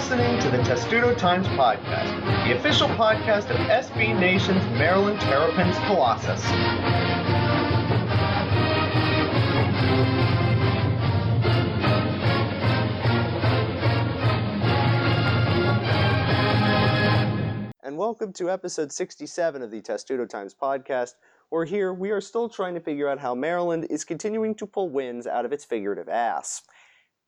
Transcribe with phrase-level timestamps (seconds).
[0.00, 6.42] listening to the Testudo Times Podcast, the official podcast of SB Nation's Maryland Terrapins Colossus.
[17.82, 21.16] And welcome to episode 67 of the Testudo Times Podcast,
[21.50, 24.88] where here we are still trying to figure out how Maryland is continuing to pull
[24.88, 26.62] wins out of its figurative ass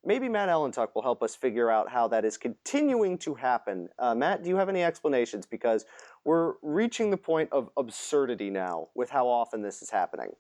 [0.05, 3.89] maybe Matt Ellentuck will help us figure out how that is continuing to happen.
[3.99, 5.47] Uh, Matt, do you have any explanations?
[5.47, 5.85] Because
[6.25, 10.31] we're reaching the point of absurdity now with how often this is happening.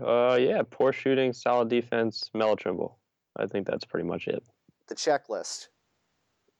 [0.00, 2.98] Uh, yeah, poor shooting, solid defense, Melo Trimble.
[3.36, 4.42] I think that's pretty much it.
[4.88, 5.68] The checklist.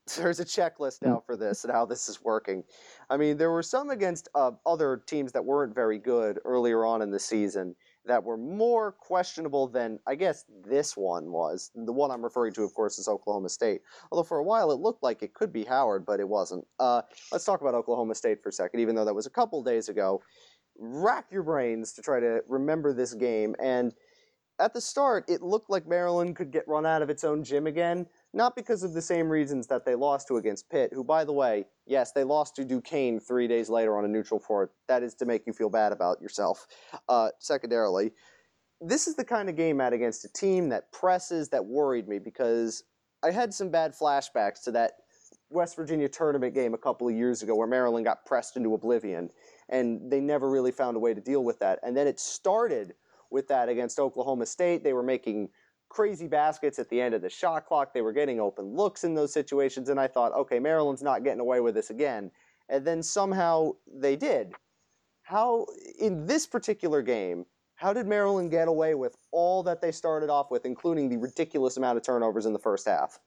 [0.17, 2.63] There's a checklist now for this and how this is working.
[3.09, 7.01] I mean, there were some against uh, other teams that weren't very good earlier on
[7.01, 7.75] in the season
[8.05, 11.71] that were more questionable than I guess this one was.
[11.75, 13.81] The one I'm referring to, of course, is Oklahoma State.
[14.11, 16.65] Although for a while it looked like it could be Howard, but it wasn't.
[16.79, 19.63] Uh, let's talk about Oklahoma State for a second, even though that was a couple
[19.63, 20.21] days ago.
[20.77, 23.55] Rack your brains to try to remember this game.
[23.61, 23.93] And
[24.59, 27.67] at the start, it looked like Maryland could get run out of its own gym
[27.67, 31.23] again not because of the same reasons that they lost to against Pitt, who, by
[31.23, 34.71] the way, yes, they lost to Duquesne three days later on a neutral court.
[34.87, 36.67] That is to make you feel bad about yourself.
[37.07, 38.11] Uh, secondarily,
[38.81, 42.19] this is the kind of game at against a team that presses that worried me
[42.19, 42.83] because
[43.23, 44.93] I had some bad flashbacks to that
[45.49, 49.29] West Virginia tournament game a couple of years ago where Maryland got pressed into oblivion,
[49.69, 51.79] and they never really found a way to deal with that.
[51.83, 52.95] And then it started
[53.29, 54.83] with that against Oklahoma State.
[54.83, 55.49] They were making
[55.93, 57.93] crazy baskets at the end of the shot clock.
[57.93, 61.39] They were getting open looks in those situations, and I thought, okay, Maryland's not getting
[61.39, 62.31] away with this again.
[62.67, 64.53] And then somehow they did.
[65.21, 65.67] How,
[65.99, 67.45] in this particular game,
[67.75, 71.77] how did Maryland get away with all that they started off with, including the ridiculous
[71.77, 73.19] amount of turnovers in the first half?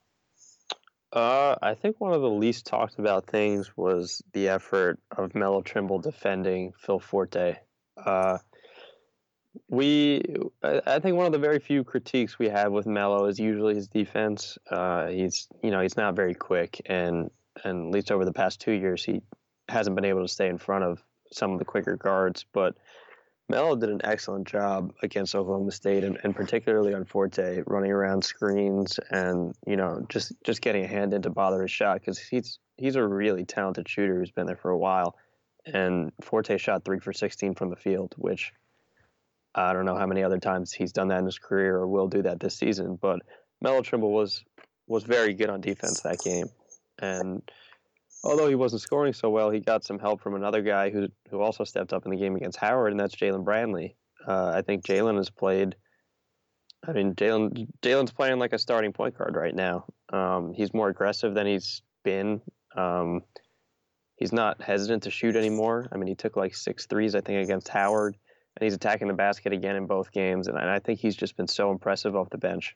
[1.13, 5.61] Uh, I think one of the least talked about things was the effort of Melo
[5.61, 7.55] Trimble defending Phil Forte.
[7.97, 8.39] Uh,
[9.69, 10.23] we
[10.63, 13.87] I think one of the very few critiques we have with Melo is usually his
[13.87, 14.57] defense.
[14.69, 17.29] Uh, he's you know he's not very quick, and
[17.63, 19.21] and at least over the past two years he
[19.69, 22.45] hasn't been able to stay in front of some of the quicker guards.
[22.51, 22.75] But
[23.49, 28.23] Melo did an excellent job against Oklahoma State, and, and particularly on Forte, running around
[28.23, 32.19] screens and you know just just getting a hand in to bother his shot because
[32.19, 35.15] he's he's a really talented shooter who's been there for a while.
[35.65, 38.53] And Forte shot three for 16 from the field, which
[39.57, 42.07] I don't know how many other times he's done that in his career or will
[42.07, 43.21] do that this season, but
[43.59, 44.43] Melo Trimble was
[44.85, 46.45] was very good on defense that game,
[46.99, 47.41] and
[48.23, 51.41] although he wasn't scoring so well, he got some help from another guy who who
[51.41, 53.95] also stepped up in the game against Howard, and that's Jalen Brantley.
[54.27, 55.75] Uh, I think Jalen has played.
[56.87, 59.85] I mean, Jalen Jalen's playing like a starting point guard right now.
[60.13, 62.41] Um, he's more aggressive than he's been.
[62.75, 63.23] Um,
[64.17, 65.89] he's not hesitant to shoot anymore.
[65.91, 68.15] I mean, he took like six threes, I think, against Howard
[68.59, 70.47] and he's attacking the basket again in both games.
[70.47, 72.75] And I think he's just been so impressive off the bench.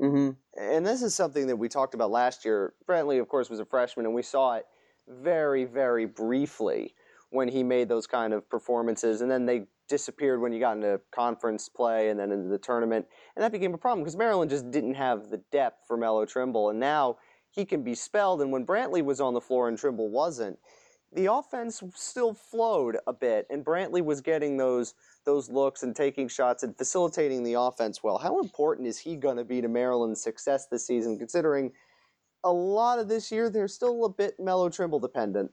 [0.00, 0.30] Mm-hmm.
[0.60, 2.74] And this is something that we talked about last year.
[2.86, 4.66] Brantley, of course, was a freshman, and we saw it
[5.08, 6.94] very, very briefly
[7.30, 11.00] when he made those kind of performances, and then they disappeared when you got into
[11.10, 14.70] conference play and then into the tournament, and that became a problem because Maryland just
[14.70, 17.16] didn't have the depth for Melo Trimble, and now
[17.50, 18.40] he can be spelled.
[18.40, 20.58] And when Brantley was on the floor and Trimble wasn't,
[21.12, 26.28] the offense still flowed a bit, and Brantley was getting those those looks and taking
[26.28, 28.18] shots and facilitating the offense well.
[28.18, 31.72] How important is he going to be to Maryland's success this season, considering
[32.44, 35.50] a lot of this year they're still a bit Melo Trimble dependent?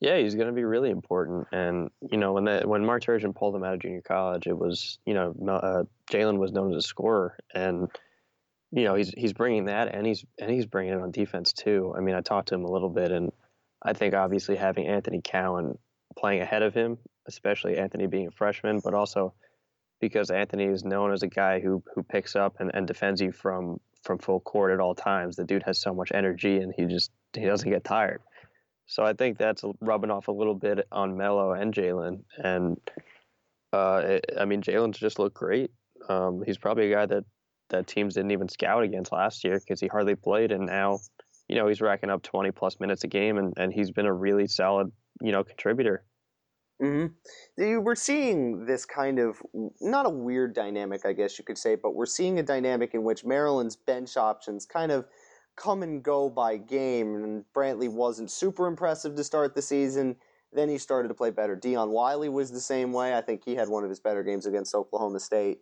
[0.00, 1.46] Yeah, he's going to be really important.
[1.52, 4.98] And you know, when when Mark Turgeon pulled him out of junior college, it was
[5.06, 7.88] you know uh, Jalen was known as a scorer, and
[8.72, 11.94] you know he's he's bringing that, and he's and he's bringing it on defense too.
[11.96, 13.30] I mean, I talked to him a little bit, and
[13.84, 15.78] I think obviously having Anthony Cowan
[16.16, 19.34] playing ahead of him, especially Anthony being a freshman, but also
[20.00, 23.32] because Anthony is known as a guy who who picks up and, and defends you
[23.32, 25.36] from from full court at all times.
[25.36, 28.20] The dude has so much energy and he just he doesn't get tired.
[28.86, 32.24] So I think that's rubbing off a little bit on Melo and Jalen.
[32.36, 32.78] And
[33.72, 35.70] uh, it, I mean, Jalen's just looked great.
[36.08, 37.24] Um, he's probably a guy that
[37.70, 40.98] that teams didn't even scout against last year because he hardly played, and now
[41.52, 44.12] you know, he's racking up 20 plus minutes a game and, and he's been a
[44.12, 44.90] really solid,
[45.20, 46.02] you know, contributor.
[46.80, 47.82] Mm-hmm.
[47.82, 49.36] We're seeing this kind of
[49.78, 53.04] not a weird dynamic, I guess you could say, but we're seeing a dynamic in
[53.04, 55.04] which Maryland's bench options kind of
[55.54, 57.16] come and go by game.
[57.16, 60.16] And Brantley wasn't super impressive to start the season.
[60.54, 61.54] Then he started to play better.
[61.54, 63.14] Dion Wiley was the same way.
[63.14, 65.58] I think he had one of his better games against Oklahoma State.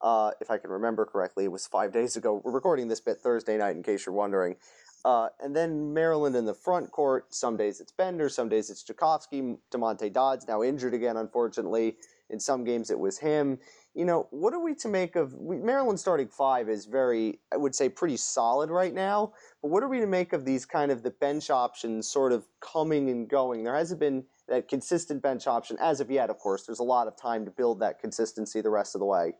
[0.00, 2.40] Uh, if I can remember correctly, it was five days ago.
[2.44, 4.56] We're recording this bit Thursday night, in case you're wondering.
[5.04, 7.34] Uh, and then Maryland in the front court.
[7.34, 9.58] Some days it's Bender, some days it's Cekovsky.
[9.70, 11.96] Damonte Dodds now injured again, unfortunately.
[12.30, 13.58] In some games it was him.
[13.94, 17.74] You know, what are we to make of Maryland starting five is very, I would
[17.74, 19.34] say, pretty solid right now.
[19.62, 22.46] But what are we to make of these kind of the bench options sort of
[22.60, 23.62] coming and going?
[23.62, 26.64] There hasn't been that consistent bench option as of yet, of course.
[26.64, 29.34] There's a lot of time to build that consistency the rest of the way.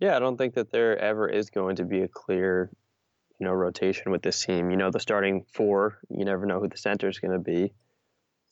[0.00, 2.70] Yeah, I don't think that there ever is going to be a clear
[3.38, 4.70] you know rotation with this team.
[4.70, 5.98] You know the starting four.
[6.08, 7.72] You never know who the center is going to be.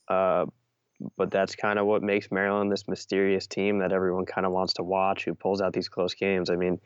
[0.09, 0.47] Uh,
[1.17, 4.75] but that's kind of what makes Maryland this mysterious team that everyone kind of wants
[4.75, 6.51] to watch, who pulls out these close games.
[6.51, 6.81] I mean,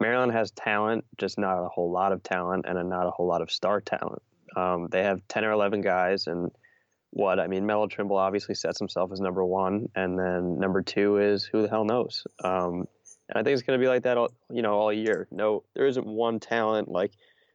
[0.00, 3.42] Maryland has talent, just not a whole lot of talent, and not a whole lot
[3.42, 4.22] of star talent.
[4.56, 6.50] Um, they have ten or eleven guys, and
[7.10, 11.18] what I mean, Melo Trimble obviously sets himself as number one, and then number two
[11.18, 12.24] is who the hell knows.
[12.42, 12.86] Um,
[13.28, 15.28] and I think it's going to be like that all you know all year.
[15.30, 17.12] No, there isn't one talent like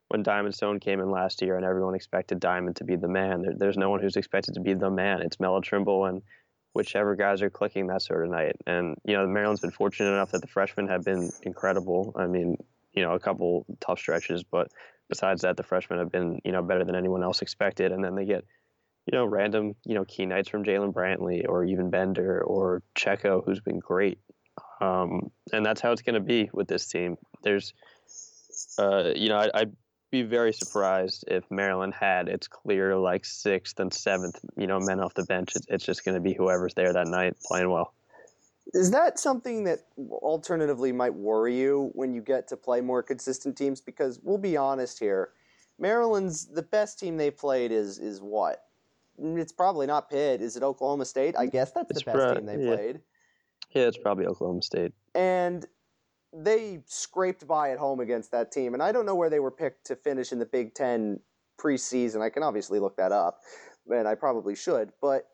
[0.10, 3.42] when Diamond Stone came in last year and everyone expected Diamond to be the man.
[3.42, 5.22] There, there's no one who's expected to be the man.
[5.22, 6.22] It's Melo Trimble and
[6.74, 8.56] whichever guys are clicking that sort of night.
[8.68, 12.14] And, you know, Maryland's been fortunate enough that the freshmen have been incredible.
[12.16, 12.58] I mean,
[12.94, 14.70] you know, a couple tough stretches, but
[15.10, 17.92] besides that, the freshmen have been, you know, better than anyone else expected.
[17.92, 18.46] And then they get,
[19.06, 23.44] you know, random, you know, key nights from Jalen Brantley or even Bender or Checo,
[23.44, 24.20] who's been great.
[24.82, 27.18] Um, and that's how it's going to be with this team.
[27.42, 27.74] There's,
[28.78, 29.66] uh, you know, I, I
[30.16, 35.00] be very surprised if Maryland had its clear like sixth and seventh, you know, men
[35.00, 35.54] off the bench.
[35.56, 37.94] It's, it's just going to be whoever's there that night playing well.
[38.74, 39.80] Is that something that
[40.10, 43.82] alternatively might worry you when you get to play more consistent teams?
[43.82, 45.32] Because we'll be honest here,
[45.78, 48.64] Maryland's the best team they played is is what?
[49.18, 50.42] It's probably not Pitt.
[50.42, 51.36] Is it Oklahoma State?
[51.38, 52.76] I guess that's it's the best team they yeah.
[52.76, 53.00] played.
[53.72, 54.94] Yeah, it's probably Oklahoma State.
[55.14, 55.66] And
[56.44, 59.52] they scraped by at home against that team, and I don't know where they were
[59.52, 61.20] picked to finish in the Big Ten
[61.60, 62.22] preseason.
[62.22, 63.40] I can obviously look that up,
[63.90, 64.92] and I probably should.
[65.02, 65.28] But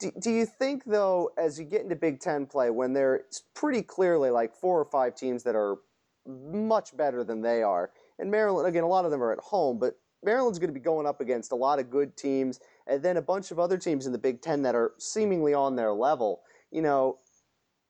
[0.00, 3.82] do, do you think, though, as you get into Big Ten play, when there's pretty
[3.82, 5.78] clearly like four or five teams that are
[6.26, 9.78] much better than they are, and Maryland, again, a lot of them are at home,
[9.78, 13.16] but Maryland's going to be going up against a lot of good teams, and then
[13.16, 16.42] a bunch of other teams in the Big Ten that are seemingly on their level.
[16.70, 17.18] You know,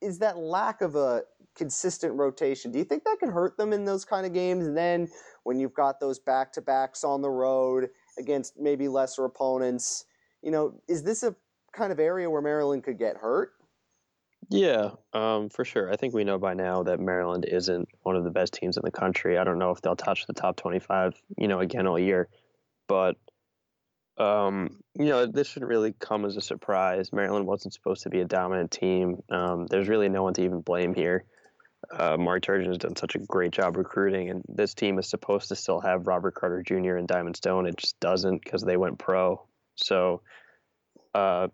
[0.01, 1.23] is that lack of a
[1.61, 2.73] consistent rotation.
[2.73, 4.67] Do you think that can hurt them in those kind of games?
[4.67, 5.09] And then
[5.43, 10.07] when you've got those back to backs on the road against maybe lesser opponents,
[10.41, 11.37] you know, is this a
[11.75, 13.51] kind of area where Maryland could get hurt?
[14.49, 15.93] Yeah, um, for sure.
[15.93, 18.83] I think we know by now that Maryland isn't one of the best teams in
[18.83, 19.37] the country.
[19.37, 22.31] I don't know if they'll touch the top 25, you know, again all year.
[22.89, 23.17] But
[24.17, 27.13] um, you know, this shouldn't really come as a surprise.
[27.13, 29.19] Maryland wasn't supposed to be a dominant team.
[29.29, 31.27] Um, there's really no one to even blame here.
[31.91, 35.49] Uh, Mark Turgeon has done such a great job recruiting, and this team is supposed
[35.49, 36.97] to still have Robert Carter Jr.
[36.97, 37.67] and Diamond Stone.
[37.67, 39.43] It just doesn't because they went pro.
[39.77, 40.21] So,
[41.15, 41.49] uh,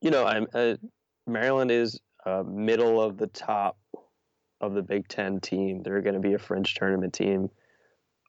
[0.00, 0.74] you know, I'm uh,
[1.26, 3.78] Maryland is uh, middle of the top
[4.60, 5.82] of the Big Ten team.
[5.82, 7.48] They're going to be a fringe tournament team.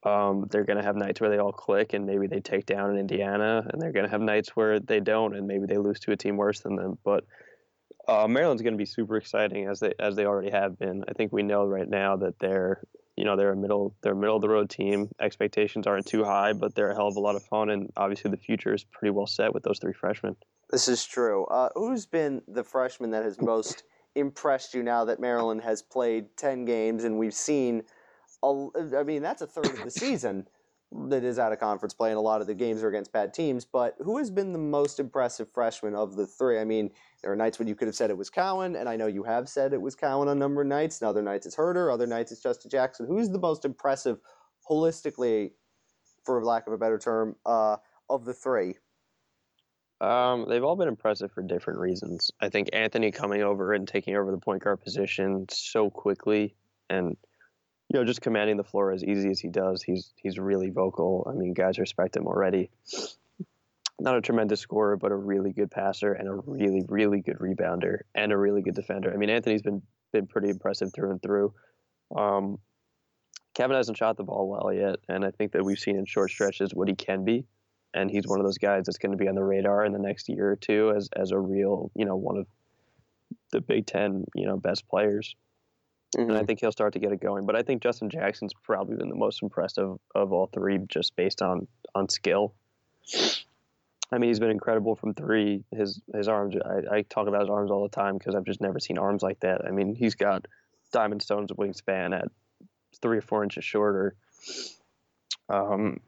[0.04, 2.92] Um, they're going to have nights where they all click and maybe they take down
[2.92, 6.00] in Indiana, and they're going to have nights where they don't and maybe they lose
[6.02, 6.98] to a team worse than them.
[7.04, 7.24] But
[8.08, 11.04] uh, Maryland's going to be super exciting as they as they already have been.
[11.08, 12.84] I think we know right now that they're
[13.16, 15.10] you know they're a middle they're a middle of the road team.
[15.22, 18.32] Expectations aren't too high, but they're a hell of a lot of fun, and obviously
[18.32, 20.36] the future is pretty well set with those three freshmen.
[20.70, 21.46] This is true.
[21.46, 23.84] Uh, who's been the freshman that has most
[24.16, 27.84] impressed you now that Maryland has played ten games and we've seen?
[28.44, 30.48] A, I mean, that's a third of the season
[31.10, 33.34] that is out of conference play, and a lot of the games are against bad
[33.34, 33.66] teams.
[33.66, 36.60] But who has been the most impressive freshman of the three?
[36.60, 38.96] I mean, there are nights when you could have said it was Cowan, and I
[38.96, 41.02] know you have said it was Cowan on number of nights.
[41.02, 43.08] And other nights it's Huerter, other nights it's Justin Jackson.
[43.08, 44.20] Who's the most impressive,
[44.70, 45.52] holistically,
[46.24, 47.78] for lack of a better term, uh,
[48.10, 48.78] of the three?
[50.02, 52.30] Um, they've all been impressive for different reasons.
[52.42, 56.56] I think Anthony coming over and taking over the point guard position so quickly
[56.90, 57.18] and–
[57.94, 59.84] you know, just commanding the floor as easy as he does.
[59.84, 61.28] He's he's really vocal.
[61.30, 62.72] I mean, guys respect him already.
[64.00, 68.00] Not a tremendous scorer, but a really good passer and a really really good rebounder
[68.16, 69.14] and a really good defender.
[69.14, 71.54] I mean, Anthony's been been pretty impressive through and through.
[72.18, 72.58] Um,
[73.54, 76.32] Kevin hasn't shot the ball well yet, and I think that we've seen in short
[76.32, 77.46] stretches what he can be,
[77.94, 80.00] and he's one of those guys that's going to be on the radar in the
[80.00, 82.48] next year or two as as a real, you know, one of
[83.52, 85.36] the Big Ten, you know, best players.
[86.16, 86.22] Mm-hmm.
[86.22, 86.48] And I mm-hmm.
[86.48, 87.46] think he'll start to get it going.
[87.46, 91.42] But I think Justin Jackson's probably been the most impressive of all three, just based
[91.42, 92.54] on on skill.
[94.12, 95.64] I mean, he's been incredible from three.
[95.72, 96.56] His his arms.
[96.64, 99.24] I, I talk about his arms all the time because I've just never seen arms
[99.24, 99.66] like that.
[99.66, 100.46] I mean, he's got
[100.92, 102.28] Diamond Stone's wingspan at
[103.02, 104.16] three or four inches shorter.
[105.50, 106.00] Um,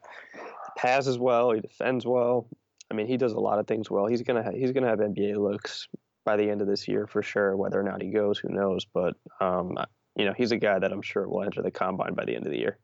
[0.77, 1.51] passes well.
[1.51, 2.47] He defends well.
[2.91, 4.05] I mean, he does a lot of things well.
[4.05, 5.87] He's gonna ha- he's gonna have NBA looks
[6.25, 7.55] by the end of this year for sure.
[7.55, 8.85] Whether or not he goes, who knows?
[8.93, 9.77] But um,
[10.15, 12.45] you know, he's a guy that I'm sure will enter the combine by the end
[12.45, 12.77] of the year.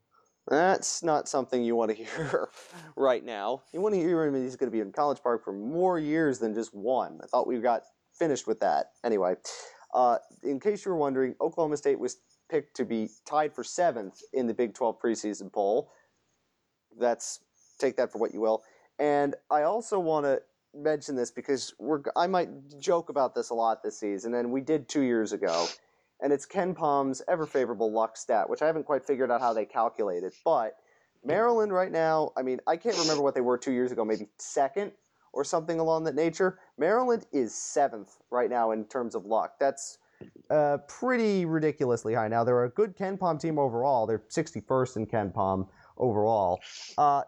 [0.48, 2.48] That's not something you want to hear
[2.96, 3.62] right now.
[3.72, 6.38] You want to hear him he's going to be in College Park for more years
[6.38, 7.20] than just one.
[7.22, 7.82] I thought we got
[8.18, 8.92] finished with that.
[9.04, 9.34] Anyway,
[9.94, 12.18] uh, in case you were wondering, Oklahoma State was
[12.50, 15.90] picked to be tied for seventh in the Big 12 preseason poll.
[16.98, 17.40] That's
[17.78, 18.62] take that for what you will.
[18.98, 20.42] And I also want to
[20.74, 22.48] mention this because we're I might
[22.78, 25.66] joke about this a lot this season, and we did two years ago.
[26.20, 29.64] And it's KenPom's ever favorable luck stat, which I haven't quite figured out how they
[29.64, 30.32] calculate it.
[30.44, 30.76] But
[31.24, 34.28] Maryland right now, I mean, I can't remember what they were two years ago, maybe
[34.38, 34.92] second
[35.32, 36.58] or something along that nature.
[36.78, 39.54] Maryland is seventh right now in terms of luck.
[39.58, 39.98] That's
[40.50, 42.28] uh, pretty ridiculously high.
[42.28, 44.06] Now they're a good KenPom team overall.
[44.06, 46.60] They're 61st in KenPom overall.
[46.98, 47.22] Uh,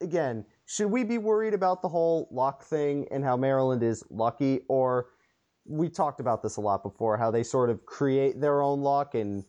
[0.00, 4.60] again, should we be worried about the whole luck thing and how Maryland is lucky,
[4.68, 5.06] or
[5.64, 9.14] we talked about this a lot before, how they sort of create their own luck
[9.14, 9.44] and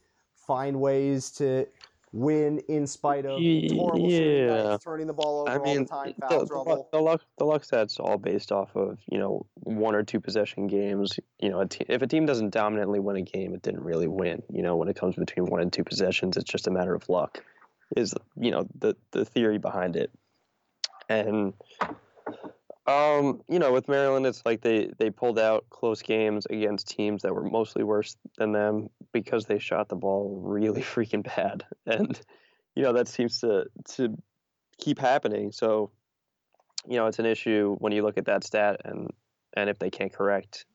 [0.47, 1.67] find ways to
[2.13, 4.77] win in spite of horrible yeah.
[4.81, 6.89] turning the ball over I mean, all the time, the, foul the, trouble.
[6.93, 10.67] the luck the luck stats all based off of you know one or two possession
[10.67, 11.19] games.
[11.39, 14.07] You know, a te- if a team doesn't dominantly win a game, it didn't really
[14.07, 14.41] win.
[14.49, 17.09] You know, when it comes between one and two possessions, it's just a matter of
[17.09, 17.43] luck.
[17.97, 20.11] Is you know the the theory behind it,
[21.09, 21.53] and
[22.89, 27.21] um, you know, with Maryland, it's like they they pulled out close games against teams
[27.21, 32.19] that were mostly worse than them because they shot the ball really freaking bad, and
[32.75, 34.17] you know that seems to to
[34.79, 35.51] keep happening.
[35.51, 35.91] So,
[36.87, 39.11] you know, it's an issue when you look at that stat and
[39.55, 40.65] and if they can't correct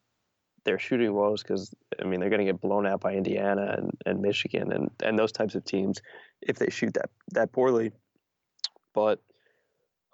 [0.65, 3.91] their shooting woes, because I mean they're going to get blown out by Indiana and,
[4.07, 6.01] and Michigan and and those types of teams
[6.43, 7.91] if they shoot that that poorly.
[8.95, 9.21] But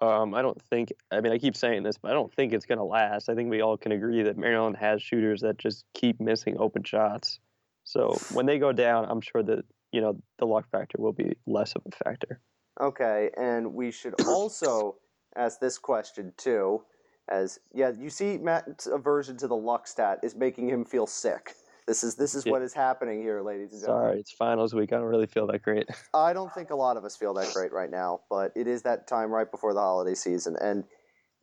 [0.01, 0.91] um, I don't think.
[1.11, 3.29] I mean, I keep saying this, but I don't think it's going to last.
[3.29, 6.83] I think we all can agree that Maryland has shooters that just keep missing open
[6.83, 7.39] shots.
[7.83, 11.35] So when they go down, I'm sure that you know the luck factor will be
[11.45, 12.39] less of a factor.
[12.79, 14.95] Okay, and we should also
[15.35, 16.81] ask this question too,
[17.29, 21.53] as yeah, you see Matt's aversion to the luck stat is making him feel sick.
[21.87, 22.53] This is this is Yeah.
[22.53, 24.07] what is happening here, ladies and gentlemen.
[24.09, 24.93] Sorry, it's finals week.
[24.93, 25.87] I don't really feel that great.
[26.13, 28.83] I don't think a lot of us feel that great right now, but it is
[28.83, 30.55] that time right before the holiday season.
[30.61, 30.83] And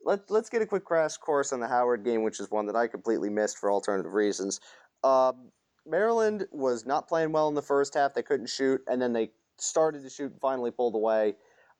[0.04, 2.76] let, let's get a quick crash course on the Howard game, which is one that
[2.76, 4.60] I completely missed for alternative reasons.
[5.02, 5.50] Um,
[5.84, 8.14] Maryland was not playing well in the first half.
[8.14, 11.34] They couldn't shoot, and then they started to shoot and finally pulled away.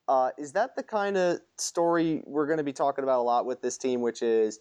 [0.08, 3.44] Uh, is that the kind of story we're going to be talking about a lot
[3.44, 4.58] with this team, which is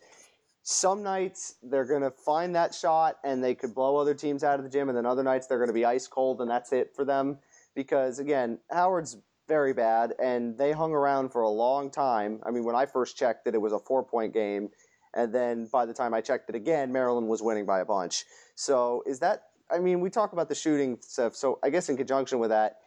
[0.70, 4.60] some nights they're going to find that shot and they could blow other teams out
[4.60, 6.74] of the gym, and then other nights they're going to be ice cold and that's
[6.74, 7.38] it for them.
[7.74, 9.16] Because again, Howard's
[9.48, 12.42] very bad, and they hung around for a long time.
[12.46, 14.68] I mean, when I first checked it, it was a four point game,
[15.14, 18.26] and then by the time I checked it again, Maryland was winning by a bunch.
[18.56, 19.44] So is that?
[19.72, 21.34] I mean, we talk about the shooting stuff.
[21.34, 22.80] So I guess in conjunction with that,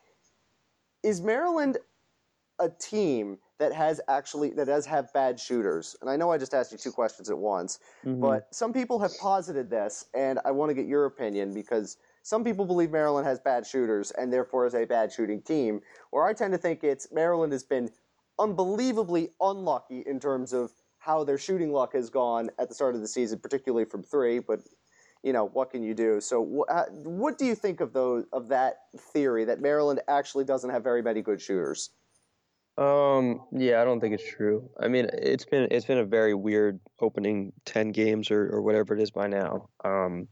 [1.03, 1.79] is Maryland
[2.59, 5.95] a team that has actually that does have bad shooters?
[6.01, 8.21] And I know I just asked you two questions at once, Mm-hmm.
[8.21, 12.43] but some people have posited this, and I want to get your opinion because some
[12.45, 15.81] people believe Maryland has bad shooters and therefore is a bad shooting team.
[16.11, 17.91] Where I tend to think it's Maryland has been
[18.39, 23.01] unbelievably unlucky in terms of how their shooting luck has gone at the start of
[23.03, 24.39] the season, particularly from three.
[24.39, 24.61] But
[25.23, 26.21] you know what can you do?
[26.21, 28.79] So uh, what do you think of those of that
[29.13, 31.91] theory that Maryland actually doesn't have very many good shooters?
[32.81, 34.71] Um, yeah, I don't think it's true.
[34.81, 38.97] I mean, it's been it's been a very weird opening ten games or, or whatever
[38.97, 39.69] it is by now.
[39.85, 40.29] Um,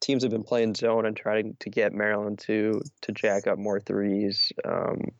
[0.00, 3.80] teams have been playing zone and trying to get Maryland to to jack up more
[3.80, 4.52] threes.
[4.64, 5.10] Um,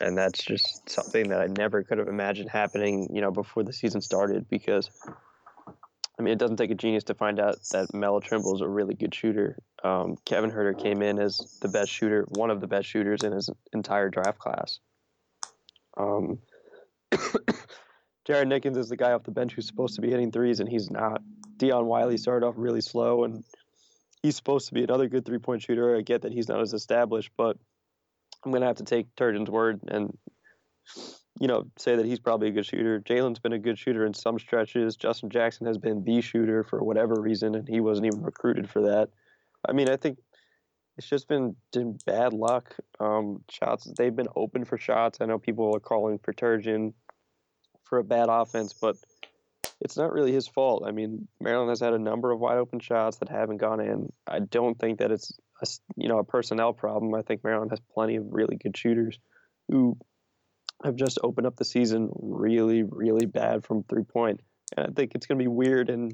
[0.00, 3.72] and that's just something that I never could have imagined happening, you know, before the
[3.72, 4.48] season started.
[4.48, 4.88] Because,
[6.16, 8.68] I mean, it doesn't take a genius to find out that Melo Trimble is a
[8.68, 9.58] really good shooter.
[9.82, 13.32] Um, Kevin Huerter came in as the best shooter, one of the best shooters in
[13.32, 14.78] his entire draft class.
[15.98, 16.38] Um,
[18.26, 20.68] Jared Nickens is the guy off the bench who's supposed to be hitting threes, and
[20.68, 21.22] he's not.
[21.56, 23.42] Dion Wiley started off really slow, and
[24.22, 25.96] he's supposed to be another good three point shooter.
[25.96, 27.56] I get that he's not as established, but
[28.44, 30.16] I'm gonna have to take Turgeon's word and
[31.40, 33.00] you know say that he's probably a good shooter.
[33.00, 34.96] Jalen's been a good shooter in some stretches.
[34.96, 38.82] Justin Jackson has been the shooter for whatever reason, and he wasn't even recruited for
[38.82, 39.08] that.
[39.68, 40.18] I mean, I think
[40.98, 42.74] it's just been, been bad luck.
[42.98, 45.18] Um, shots they've been open for shots.
[45.20, 46.92] I know people are calling for Turgeon
[47.84, 48.96] for a bad offense, but
[49.80, 50.82] it's not really his fault.
[50.86, 54.12] I mean, Maryland has had a number of wide open shots that haven't gone in.
[54.26, 57.14] I don't think that it's a, you know a personnel problem.
[57.14, 59.18] I think Maryland has plenty of really good shooters
[59.68, 59.96] who
[60.84, 64.40] have just opened up the season really, really bad from three point.
[64.76, 66.10] And I think it's going to be weird in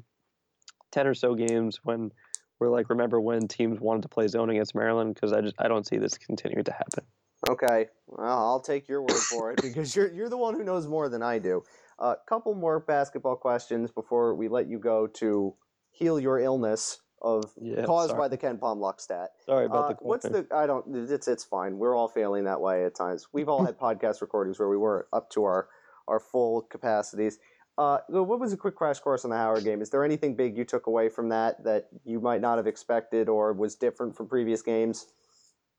[0.91, 2.11] 10 or so games when
[2.59, 5.15] we're like, remember when teams wanted to play zone against Maryland?
[5.15, 7.03] Because I just I don't see this continuing to happen.
[7.49, 10.87] Okay, well, I'll take your word for it because you're you're the one who knows
[10.87, 11.63] more than I do.
[11.99, 15.55] A uh, couple more basketball questions before we let you go to
[15.91, 18.19] heal your illness of yeah, caused sorry.
[18.19, 19.29] by the KenPom luck stat.
[19.45, 19.95] Sorry about uh, the.
[20.01, 20.45] What's the?
[20.53, 21.09] I don't.
[21.09, 21.77] It's it's fine.
[21.77, 23.27] We're all failing that way at times.
[23.31, 25.67] We've all had podcast recordings where we were up to our
[26.07, 27.39] our full capacities.
[27.77, 29.81] Uh, what was a quick crash course on the Howard game?
[29.81, 33.27] Is there anything big you took away from that that you might not have expected
[33.27, 35.07] or was different from previous games?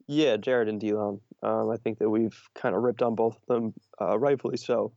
[0.07, 1.21] Yeah, Jared and Dion.
[1.43, 4.93] Um, I think that we've kind of ripped on both of them, uh, rightfully so,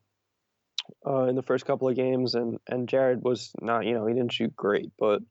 [1.07, 2.35] uh, in the first couple of games.
[2.35, 5.21] And, and Jared was not, you know, he didn't shoot great, but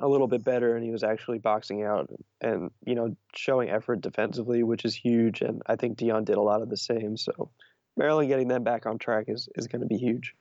[0.00, 2.10] a little bit better, and he was actually boxing out
[2.40, 5.42] and, you know showing effort defensively, which is huge.
[5.42, 7.16] And I think Dion did a lot of the same.
[7.16, 7.50] So
[7.96, 10.34] Maryland getting them back on track is is going to be huge.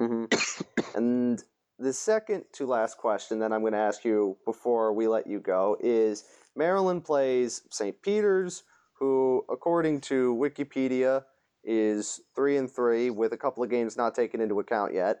[0.00, 0.96] Mm-hmm.
[0.96, 1.42] and
[1.78, 5.40] the second to last question that I'm going to ask you before we let you
[5.40, 6.24] go is
[6.56, 8.00] Maryland plays St.
[8.02, 8.64] Peter's,
[8.98, 11.24] who, according to Wikipedia,
[11.62, 15.20] is three and three with a couple of games not taken into account yet.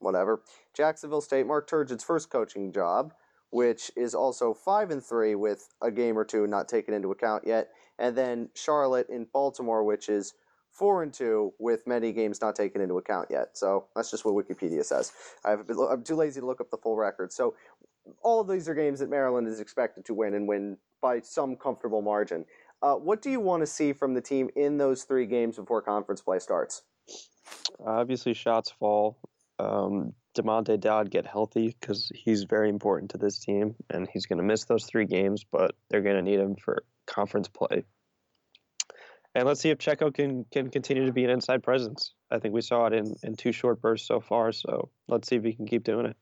[0.00, 0.42] Whatever.
[0.76, 3.12] Jacksonville State, Mark Turgeon's first coaching job,
[3.50, 7.44] which is also five and three with a game or two not taken into account
[7.46, 7.70] yet.
[7.98, 10.34] And then Charlotte in Baltimore, which is
[10.78, 13.56] four and two with many games not taken into account yet.
[13.58, 15.12] So that's just what Wikipedia says.
[15.44, 17.32] I I'm too lazy to look up the full record.
[17.32, 17.54] So
[18.22, 21.56] all of these are games that Maryland is expected to win and win by some
[21.56, 22.44] comfortable margin.
[22.80, 25.82] Uh, what do you want to see from the team in those three games before
[25.82, 26.82] conference play starts?
[27.84, 29.18] Obviously, shots fall.
[29.58, 34.36] Um, Damonte Dodd get healthy because he's very important to this team, and he's going
[34.38, 37.84] to miss those three games, but they're going to need him for conference play
[39.38, 42.14] and let's see if Checo can can continue to be an inside presence.
[42.30, 44.52] I think we saw it in in two short bursts so far.
[44.52, 46.16] So let's see if he can keep doing it.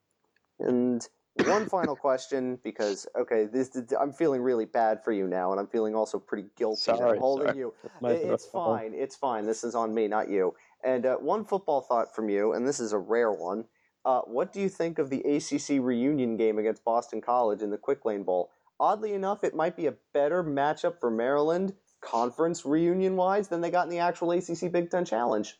[0.60, 1.06] And
[1.44, 5.66] one final question, because okay, this I'm feeling really bad for you now, and I'm
[5.66, 7.58] feeling also pretty guilty sorry, holding sorry.
[7.58, 7.74] you.
[8.02, 8.92] It's fine.
[8.94, 9.46] It's fine.
[9.46, 10.54] This is on me, not you.
[10.84, 13.64] And uh, one football thought from you, and this is a rare one.
[14.04, 17.78] Uh, what do you think of the ACC reunion game against Boston College in the
[17.78, 18.50] Quick Lane Bowl?
[18.78, 21.72] Oddly enough, it might be a better matchup for Maryland
[22.06, 25.54] conference reunion wise than they got in the actual ACC Big Ten Challenge?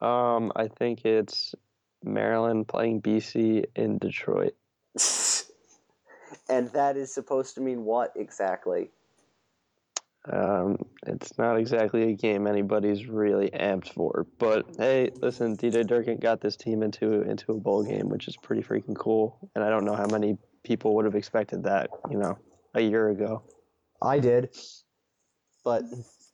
[0.00, 1.54] Um, I think it's
[2.02, 4.54] Maryland playing BC in Detroit.
[6.48, 8.90] and that is supposed to mean what exactly?
[10.30, 14.26] Um, it's not exactly a game anybody's really amped for.
[14.38, 18.36] But hey, listen, DJ Durkin got this team into into a bowl game, which is
[18.36, 19.50] pretty freaking cool.
[19.54, 22.38] And I don't know how many people would have expected that, you know,
[22.74, 23.42] a year ago.
[24.00, 24.50] I did,
[25.64, 25.84] but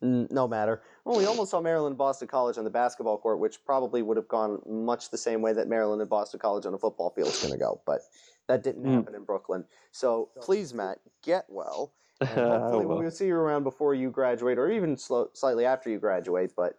[0.04, 0.82] no matter.
[1.04, 4.28] Well, we almost saw Maryland Boston College on the basketball court, which probably would have
[4.28, 7.40] gone much the same way that Maryland and Boston College on a football field is
[7.40, 8.00] going to go, but
[8.48, 8.94] that didn't mm.
[8.94, 9.64] happen in Brooklyn.
[9.92, 11.92] So please, Matt, get well.
[12.20, 15.98] And hopefully, we'll see you around before you graduate, or even slow, slightly after you
[15.98, 16.52] graduate.
[16.56, 16.78] But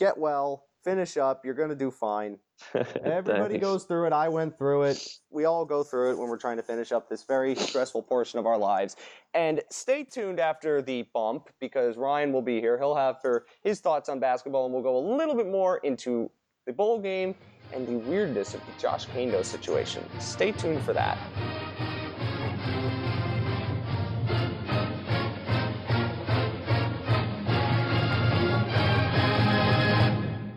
[0.00, 1.44] get well, finish up.
[1.44, 2.38] You're going to do fine.
[3.04, 4.12] Everybody goes through it.
[4.12, 5.06] I went through it.
[5.30, 8.38] We all go through it when we're trying to finish up this very stressful portion
[8.38, 8.96] of our lives.
[9.32, 12.78] And stay tuned after the bump because Ryan will be here.
[12.78, 16.30] He'll have for his thoughts on basketball, and we'll go a little bit more into
[16.66, 17.34] the bowl game
[17.72, 20.04] and the weirdness of the Josh Kaindoh situation.
[20.20, 21.18] Stay tuned for that.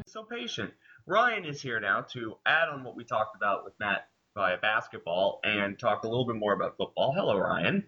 [0.06, 0.72] So patient.
[1.08, 5.40] Ryan is here now to add on what we talked about with Matt via basketball
[5.42, 7.14] and talk a little bit more about football.
[7.16, 7.86] Hello, Ryan.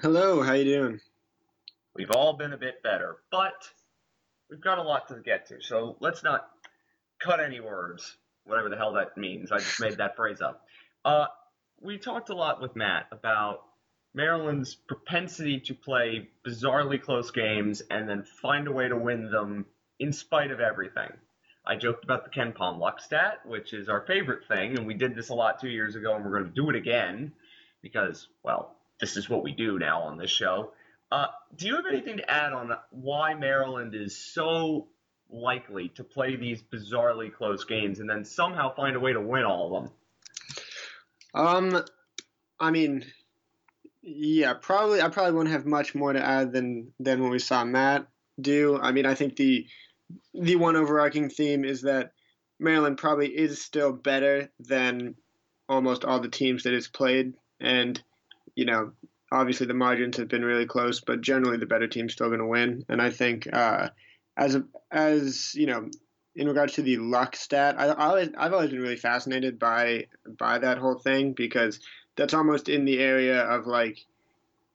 [0.00, 1.00] Hello, how you doing?
[1.96, 3.68] We've all been a bit better, but
[4.48, 5.60] we've got a lot to get to.
[5.60, 6.48] So let's not
[7.18, 9.50] cut any words, whatever the hell that means.
[9.50, 10.64] I just made that phrase up.
[11.04, 11.26] Uh,
[11.80, 13.64] we talked a lot with Matt about
[14.14, 19.66] Maryland's propensity to play bizarrely close games and then find a way to win them
[19.98, 21.10] in spite of everything.
[21.68, 25.14] I joked about the KenPom luck stat, which is our favorite thing, and we did
[25.14, 27.32] this a lot two years ago, and we're going to do it again
[27.82, 30.72] because, well, this is what we do now on this show.
[31.12, 31.26] Uh,
[31.56, 34.88] do you have anything to add on why Maryland is so
[35.30, 39.44] likely to play these bizarrely close games and then somehow find a way to win
[39.44, 39.92] all of them?
[41.34, 41.84] Um,
[42.58, 43.04] I mean,
[44.02, 45.02] yeah, probably.
[45.02, 48.06] I probably won't have much more to add than than what we saw Matt
[48.40, 48.78] do.
[48.80, 49.66] I mean, I think the
[50.34, 52.12] the one overarching theme is that
[52.58, 55.14] Maryland probably is still better than
[55.68, 58.02] almost all the teams that it's played, and
[58.54, 58.92] you know,
[59.30, 62.46] obviously the margins have been really close, but generally the better team's still going to
[62.46, 62.84] win.
[62.88, 63.90] And I think uh,
[64.36, 64.56] as
[64.90, 65.88] as you know,
[66.34, 70.06] in regards to the luck stat, I, I always, I've always been really fascinated by
[70.38, 71.80] by that whole thing because
[72.16, 74.04] that's almost in the area of like,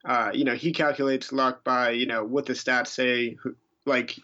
[0.04, 3.36] uh, you know, he calculates luck by you know what the stats say,
[3.84, 4.18] like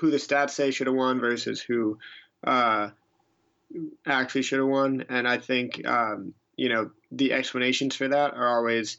[0.00, 1.98] who the stats say should have won versus who
[2.42, 2.88] uh,
[4.06, 8.56] actually should have won, and I think um, you know the explanations for that are
[8.56, 8.98] always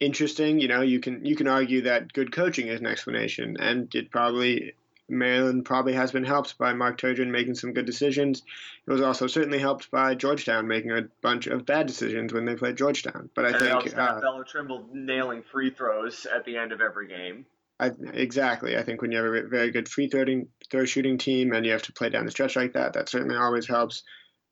[0.00, 0.58] interesting.
[0.58, 4.10] You know, you can you can argue that good coaching is an explanation, and it
[4.10, 4.72] probably
[5.06, 8.42] Maryland probably has been helped by Mark Turgeon making some good decisions.
[8.86, 12.54] It was also certainly helped by Georgetown making a bunch of bad decisions when they
[12.54, 13.28] played Georgetown.
[13.34, 17.44] But I and think uh, Trimble nailing free throws at the end of every game.
[17.80, 18.76] I, exactly.
[18.76, 21.72] I think when you have a very good free throwing, throw shooting team and you
[21.72, 24.02] have to play down the stretch like that, that certainly always helps.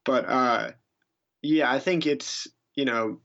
[0.07, 0.71] But uh,
[1.43, 3.21] yeah, I think it's you know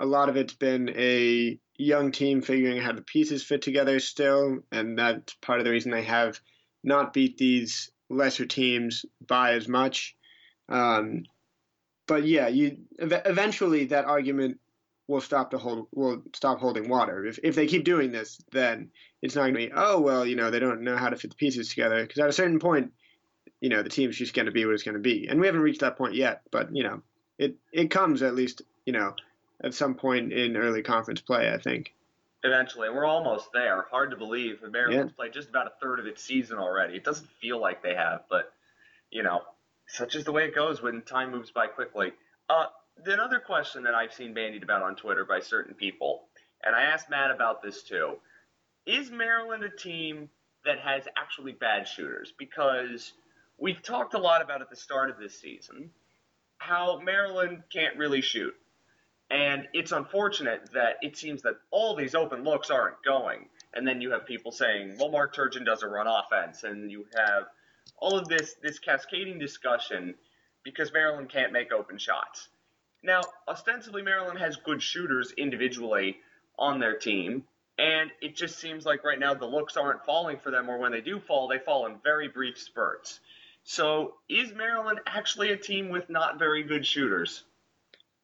[0.00, 4.00] a lot of it's been a young team figuring out how the pieces fit together
[4.00, 6.40] still, and that's part of the reason they have
[6.82, 10.16] not beat these lesser teams by as much.
[10.70, 11.24] Um,
[12.06, 14.58] but yeah, you eventually that argument
[15.08, 17.24] will stop to hold will stop holding water.
[17.24, 18.90] If if they keep doing this, then
[19.22, 21.30] it's not going to be oh well, you know they don't know how to fit
[21.30, 22.92] the pieces together because at a certain point,
[23.60, 25.46] you know the team's just going to be what it's going to be, and we
[25.46, 26.42] haven't reached that point yet.
[26.52, 27.02] But you know
[27.38, 29.14] it it comes at least you know
[29.64, 31.94] at some point in early conference play, I think.
[32.44, 33.86] Eventually, we're almost there.
[33.90, 34.60] Hard to believe.
[34.60, 35.16] The Maryland's yeah.
[35.16, 36.94] played just about a third of its season already.
[36.94, 38.52] It doesn't feel like they have, but
[39.10, 39.40] you know,
[39.88, 42.12] such is the way it goes when time moves by quickly.
[42.48, 42.66] Uh,
[43.06, 46.28] another question that I've seen bandied about on Twitter by certain people,
[46.62, 48.16] and I asked Matt about this too,
[48.86, 50.28] is Maryland a team
[50.64, 52.32] that has actually bad shooters?
[52.38, 53.12] Because
[53.58, 55.90] we've talked a lot about at the start of this season
[56.58, 58.54] how Maryland can't really shoot.
[59.30, 63.48] And it's unfortunate that it seems that all these open looks aren't going.
[63.74, 66.64] And then you have people saying, well, Mark Turgeon doesn't run offense.
[66.64, 67.44] And you have
[67.98, 70.14] all of this, this cascading discussion
[70.64, 72.48] because Maryland can't make open shots.
[73.02, 76.18] Now, ostensibly, Maryland has good shooters individually
[76.58, 77.44] on their team.
[77.78, 80.90] And it just seems like right now the looks aren't falling for them, or when
[80.90, 83.20] they do fall, they fall in very brief spurts.
[83.62, 87.44] So, is Maryland actually a team with not very good shooters?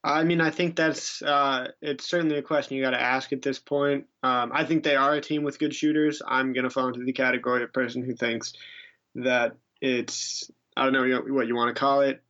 [0.02, 3.42] I mean, I think that's uh, it's certainly a question you got to ask at
[3.42, 4.06] this point.
[4.22, 6.20] Um, I think they are a team with good shooters.
[6.26, 8.54] I'm going to fall into the category of person who thinks
[9.14, 12.22] that it's I don't know what you want to call it,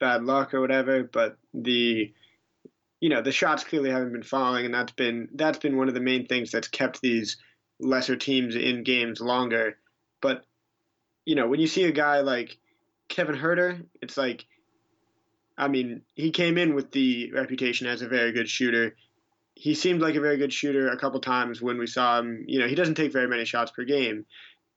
[0.00, 2.12] bad luck or whatever, but the
[3.00, 5.94] you know the shots clearly haven't been falling, and that's been that's been one of
[5.94, 7.36] the main things that's kept these
[7.78, 9.76] lesser teams in games longer.
[10.20, 10.44] But
[11.24, 12.58] you know when you see a guy like
[13.08, 14.46] Kevin Huerter, it's like
[15.60, 18.96] I mean, he came in with the reputation as a very good shooter.
[19.54, 22.46] He seemed like a very good shooter a couple times when we saw him.
[22.48, 24.24] You know, he doesn't take very many shots per game.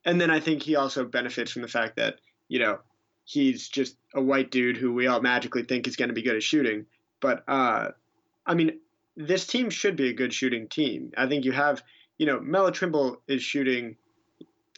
[0.04, 2.16] And then I think he also benefits from the fact that,
[2.50, 2.80] you know,
[3.26, 6.36] he's just a white dude who we all magically think is going to be good
[6.36, 6.86] at shooting.
[7.20, 7.90] But, uh,
[8.46, 8.80] I mean,
[9.16, 11.12] this team should be a good shooting team.
[11.18, 11.82] I think you have,
[12.18, 13.96] you know, Melo Trimble is shooting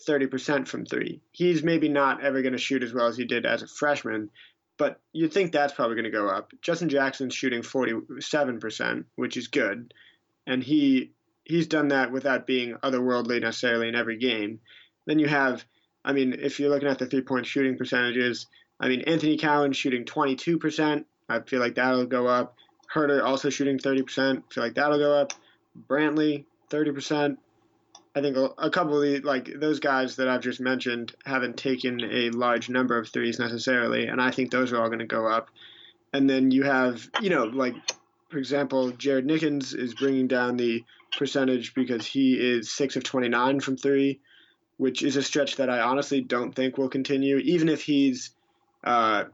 [0.07, 1.21] 30% from three.
[1.31, 4.29] He's maybe not ever going to shoot as well as he did as a freshman,
[4.77, 6.51] but you'd think that's probably going to go up.
[6.61, 9.93] Justin Jackson's shooting 47%, which is good,
[10.45, 11.11] and he
[11.45, 14.59] he's done that without being otherworldly necessarily in every game.
[15.05, 15.63] Then you have,
[16.05, 18.47] I mean, if you're looking at the three-point shooting percentages,
[18.79, 21.03] I mean, Anthony Cowan shooting 22%.
[21.27, 22.55] I feel like that'll go up.
[22.93, 24.37] Huerter also shooting 30%.
[24.37, 25.33] I feel like that'll go up.
[25.89, 27.37] Brantley 30%.
[28.15, 31.99] I think a, couple of the like those guys that I've just mentioned haven't taken
[32.01, 35.27] a large number of threes necessarily, and I think those are all going to go
[35.27, 35.49] up.
[36.13, 37.75] And then you have, you know, like
[38.29, 40.85] for example, Jared Nickens is bringing down the
[41.17, 44.21] percentage because he is six of twenty nine from three,
[44.77, 48.31] which is a stretch that I honestly don't think will continue, even if he's,
[48.83, 49.25] uh,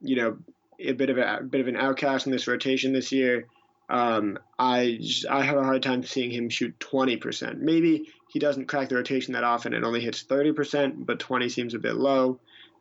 [0.00, 0.38] you know,
[0.78, 3.46] a bit of a, a bit of an outcast in this rotation this year.
[3.88, 7.58] Um, I I have a hard time seeing him shoot 20%.
[7.58, 11.74] Maybe he doesn't crack the rotation that often and only hits 30%, but 20 seems
[11.74, 12.38] a bit low.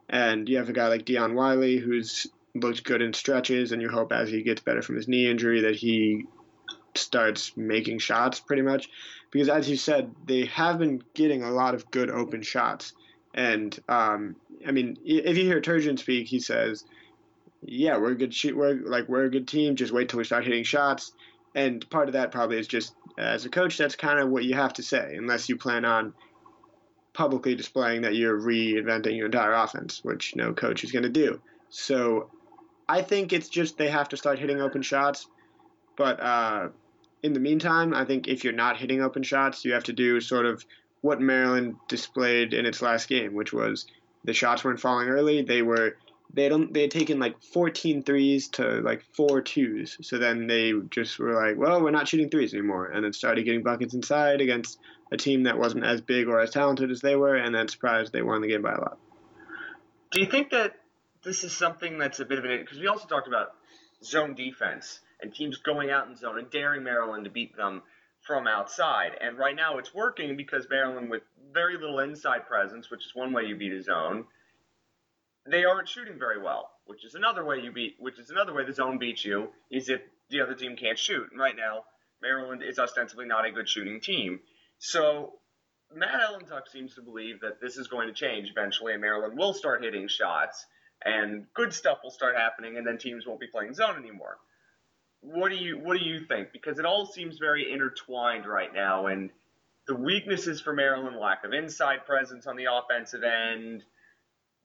[0.07, 3.89] And you have a guy like Dion Wiley who's looked good in stretches, and you
[3.89, 6.25] hope as he gets better from his knee injury that he
[6.95, 8.89] starts making shots pretty much.
[9.31, 12.93] Because as you said, they have been getting a lot of good open shots.
[13.33, 16.83] And um, I mean, if you hear Turgeon speak, he says,
[17.61, 18.57] "Yeah, we're a good shoot.
[18.57, 19.75] We're like we're a good team.
[19.75, 21.13] Just wait till we start hitting shots."
[21.55, 24.55] And part of that probably is just as a coach, that's kind of what you
[24.55, 26.13] have to say, unless you plan on
[27.13, 31.41] publicly displaying that you're reinventing your entire offense, which no coach is going to do.
[31.69, 32.29] So
[32.87, 35.27] I think it's just they have to start hitting open shots.
[35.97, 36.69] But uh,
[37.23, 40.19] in the meantime, I think if you're not hitting open shots, you have to do
[40.21, 40.63] sort of
[41.01, 43.85] what Maryland displayed in its last game, which was
[44.23, 45.41] the shots weren't falling early.
[45.41, 45.95] They were
[46.33, 49.97] they don't they had taken like 14 threes to like four twos.
[50.01, 53.43] So then they just were like, well, we're not shooting threes anymore, and then started
[53.43, 54.79] getting buckets inside against
[55.11, 58.13] a team that wasn't as big or as talented as they were, and then surprised
[58.13, 58.97] they won the game by a lot.
[60.11, 60.75] Do you think that
[61.23, 63.53] this is something that's a bit of an because we also talked about
[64.03, 67.81] zone defense and teams going out in zone and daring Maryland to beat them
[68.21, 69.11] from outside.
[69.19, 73.33] And right now it's working because Maryland, with very little inside presence, which is one
[73.33, 74.25] way you beat a zone,
[75.49, 78.65] they aren't shooting very well, which is another way you beat, which is another way
[78.65, 81.27] the zone beats you, is if the other team can't shoot.
[81.31, 81.83] And right now,
[82.21, 84.39] Maryland is ostensibly not a good shooting team.
[84.77, 85.33] So
[85.93, 89.53] Matt Ellentuck seems to believe that this is going to change eventually, and Maryland will
[89.53, 90.65] start hitting shots,
[91.03, 94.37] and good stuff will start happening, and then teams won't be playing zone anymore.
[95.21, 96.51] What do you What do you think?
[96.51, 99.29] Because it all seems very intertwined right now, and
[99.87, 103.83] the weaknesses for Maryland: lack of inside presence on the offensive end,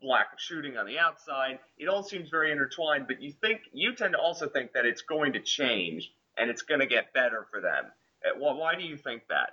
[0.03, 1.59] lack of shooting on the outside.
[1.79, 3.07] It all seems very intertwined.
[3.07, 6.63] But you think you tend to also think that it's going to change and it's
[6.63, 7.87] going to get better for them.
[8.25, 9.51] Uh, why do you think that?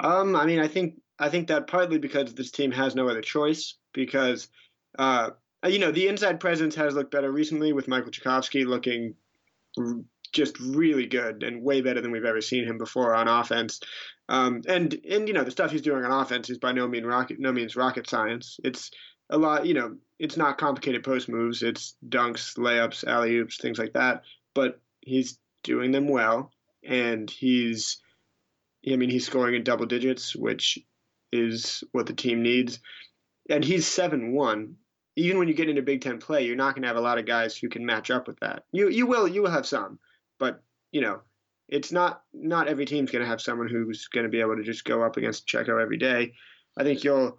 [0.00, 3.20] Um, I mean, I think I think that partly because this team has no other
[3.20, 4.48] choice because,
[4.98, 5.30] uh,
[5.66, 9.14] you know, the inside presence has looked better recently with Michael Cekovsky looking
[10.32, 13.80] just really good and way better than we've ever seen him before on offense.
[14.28, 17.04] Um, and and you know the stuff he's doing on offense is by no means
[17.04, 18.58] rocket no means rocket science.
[18.64, 18.90] It's
[19.32, 21.62] a lot, you know, it's not complicated post moves.
[21.62, 24.22] It's dunks, layups, alley oops, things like that.
[24.54, 26.52] But he's doing them well,
[26.84, 28.00] and he's,
[28.90, 30.78] I mean, he's scoring in double digits, which
[31.32, 32.78] is what the team needs.
[33.48, 34.76] And he's seven one.
[35.16, 37.18] Even when you get into Big Ten play, you're not going to have a lot
[37.18, 38.64] of guys who can match up with that.
[38.72, 39.98] You you will you will have some,
[40.38, 41.20] but you know,
[41.68, 44.62] it's not not every team's going to have someone who's going to be able to
[44.62, 46.32] just go up against Checo every day.
[46.78, 47.38] I think you'll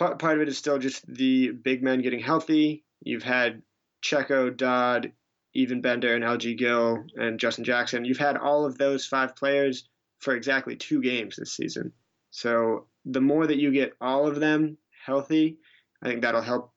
[0.00, 2.84] part, part of it is still just the big men getting healthy.
[3.02, 3.62] You've had
[4.02, 5.12] Checo, Dodd,
[5.54, 8.04] even Bender, and LG Gill, and Justin Jackson.
[8.04, 9.88] You've had all of those five players
[10.18, 11.92] for exactly two games this season.
[12.30, 15.58] So the more that you get all of them healthy,
[16.02, 16.72] I think that'll help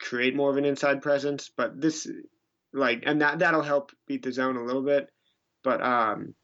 [0.00, 1.50] create more of an inside presence.
[1.54, 2.08] But this,
[2.72, 5.10] like, and that that'll help beat the zone a little bit.
[5.62, 6.34] But um,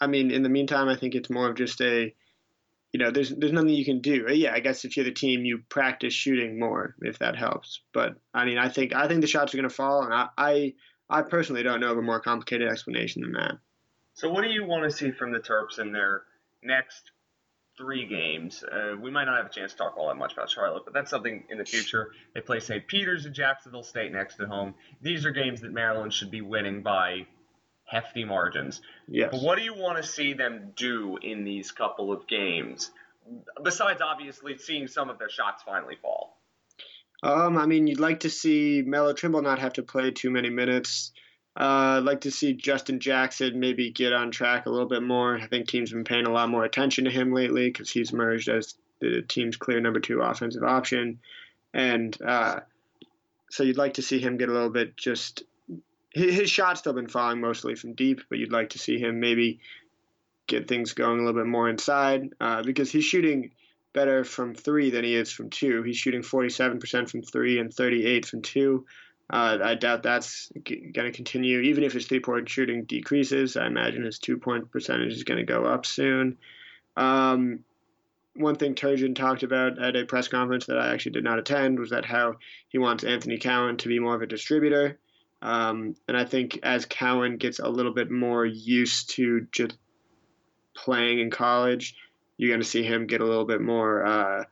[0.00, 2.14] I mean, in the meantime, I think it's more of just a
[2.94, 4.26] you know, there's there's nothing you can do.
[4.30, 7.80] Yeah, I guess if you're the team, you practice shooting more if that helps.
[7.92, 10.28] But I mean, I think I think the shots are going to fall, and I,
[10.38, 10.74] I
[11.10, 13.54] I personally don't know of a more complicated explanation than that.
[14.14, 16.22] So, what do you want to see from the Terps in their
[16.62, 17.10] next
[17.76, 18.62] three games?
[18.62, 20.94] Uh, we might not have a chance to talk all that much about Charlotte, but
[20.94, 22.12] that's something in the future.
[22.34, 22.86] They play St.
[22.86, 24.74] Peter's and Jacksonville State next at home.
[25.00, 27.26] These are games that Maryland should be winning by
[27.84, 28.80] hefty margins.
[29.08, 29.30] Yes.
[29.32, 32.90] But what do you want to see them do in these couple of games?
[33.62, 36.38] Besides, obviously, seeing some of their shots finally fall.
[37.22, 40.50] Um, I mean, you'd like to see Melo Trimble not have to play too many
[40.50, 41.12] minutes.
[41.56, 45.36] Uh, I'd like to see Justin Jackson maybe get on track a little bit more.
[45.36, 48.12] I think teams have been paying a lot more attention to him lately because he's
[48.12, 51.20] emerged as the team's clear number two offensive option.
[51.72, 52.60] And uh,
[53.50, 55.44] so you'd like to see him get a little bit just
[56.14, 59.58] his shot's still been falling mostly from deep, but you'd like to see him maybe
[60.46, 63.50] get things going a little bit more inside uh, because he's shooting
[63.92, 65.82] better from three than he is from two.
[65.82, 68.86] He's shooting 47% from three and 38 from two.
[69.30, 71.60] Uh, I doubt that's g- going to continue.
[71.60, 75.38] Even if his three point shooting decreases, I imagine his two point percentage is going
[75.38, 76.36] to go up soon.
[76.96, 77.60] Um,
[78.36, 81.78] one thing Turgeon talked about at a press conference that I actually did not attend
[81.78, 82.36] was that how
[82.68, 84.98] he wants Anthony Cowan to be more of a distributor.
[85.40, 89.76] Um, and I think as Cowan gets a little bit more used to just
[90.74, 91.96] playing in college,
[92.36, 94.44] you're going to see him get a little bit more uh,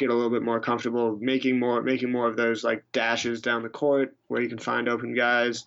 [0.00, 3.62] get a little bit more comfortable making more making more of those like dashes down
[3.62, 5.66] the court where you can find open guys.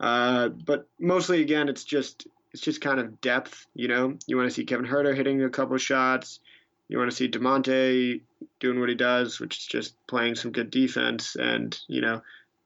[0.00, 3.66] Uh, but mostly again, it's just it's just kind of depth.
[3.74, 6.40] You know, you want to see Kevin Huerter hitting a couple shots.
[6.88, 8.20] You want to see Damonte
[8.58, 12.20] doing what he does, which is just playing some good defense and you know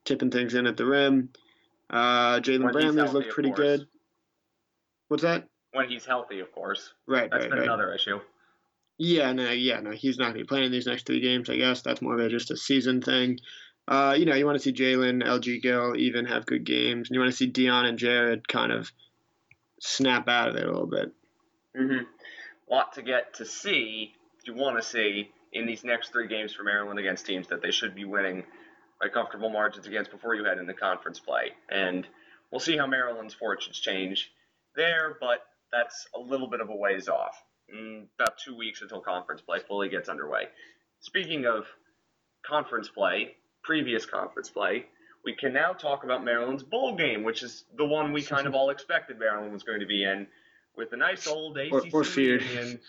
[0.05, 1.29] tipping things in at the rim.
[1.91, 3.87] Uh, Jalen Brantley's looked pretty good.
[5.09, 5.47] What's that?
[5.73, 6.95] When he's healthy, of course.
[7.07, 7.69] Right, That's right, been right.
[7.69, 8.21] another issue.
[8.99, 11.51] Yeah, no, yeah, no, he's not going to be playing these next three games.
[11.51, 13.39] I guess that's more of a, just a season thing.
[13.89, 17.15] Uh, you know, you want to see Jalen, LG Gill even have good games, and
[17.15, 18.93] you want to see Dion and Jared kind of
[19.81, 21.13] snap out of it a little bit.
[21.77, 22.05] Mm-hmm.
[22.71, 24.15] Lot to get to see.
[24.45, 27.71] You want to see in these next three games for Maryland against teams that they
[27.71, 28.45] should be winning
[29.01, 31.51] by comfortable margins against before you head into conference play.
[31.69, 32.07] And
[32.51, 34.33] we'll see how Maryland's fortunes change
[34.77, 35.41] there, but
[35.73, 37.43] that's a little bit of a ways off.
[38.19, 40.45] About two weeks until conference play fully gets underway.
[41.01, 41.67] Speaking of
[42.47, 44.87] conference play, previous conference play,
[45.25, 48.55] we can now talk about Maryland's bowl game, which is the one we kind of
[48.55, 50.27] all expected Maryland was going to be in,
[50.77, 52.43] with a nice old ACC Or- or feared.
[52.43, 52.81] reunion,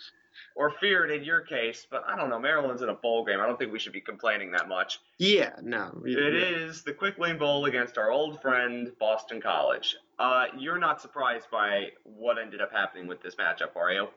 [0.56, 1.86] or feared in your case.
[1.88, 3.40] But I don't know, Maryland's in a bowl game.
[3.40, 4.98] I don't think we should be complaining that much.
[5.18, 6.02] Yeah, no.
[6.04, 9.96] It is the Quick Lane Bowl against our old friend Boston College.
[10.18, 14.08] Uh, you're not surprised by what ended up happening with this matchup, are you?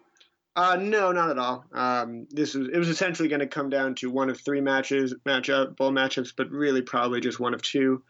[0.58, 1.65] Uh, no, not at all.
[1.72, 5.13] Um, this was it was essentially going to come down to one of three matches,
[5.24, 8.02] matchup bowl matchups, but really probably just one of two.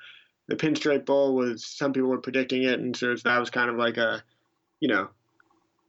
[0.48, 3.76] The Pinstripe Bowl was some people were predicting it, and so that was kind of
[3.76, 4.24] like a,
[4.80, 5.10] you know,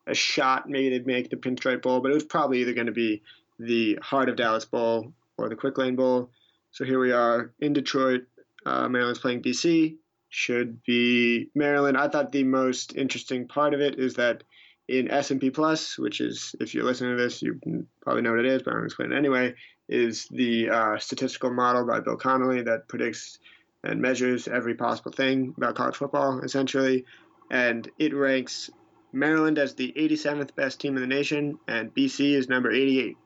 [0.09, 2.92] a shot maybe they'd make the Pinstripe Bowl, but it was probably either going to
[2.92, 3.23] be
[3.61, 6.29] the Heart of Dallas Bowl or the Quick Lane Bowl.
[6.73, 8.23] So here we are in Detroit.
[8.66, 9.94] Uh, Maryland's playing BC.
[10.31, 11.97] Should be Maryland.
[11.97, 14.42] I thought the most interesting part of it is that
[14.88, 17.61] in S&P Plus, which is if you're listening to this, you
[18.01, 19.55] probably know what it is, but I'm going to explain it anyway.
[19.88, 23.38] Is the uh, statistical model by Bill Connolly that predicts
[23.85, 27.05] and measures every possible thing about college football, essentially,
[27.51, 28.70] and it ranks
[29.12, 33.16] Maryland as the 87th best team in the nation, and BC is number 88.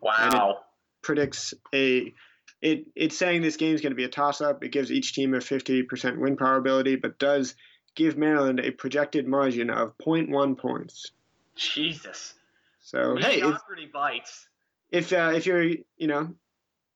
[0.00, 0.60] Wow.
[1.02, 2.12] Predicts a
[2.60, 4.64] it it's saying this game is going to be a toss up.
[4.64, 7.54] It gives each team a 50% win probability, but does
[7.98, 11.10] give Maryland a projected margin of 0.1 points.
[11.56, 12.34] Jesus.
[12.80, 13.58] So hey, if,
[13.92, 14.48] bites.
[14.90, 16.34] if uh, if you're you know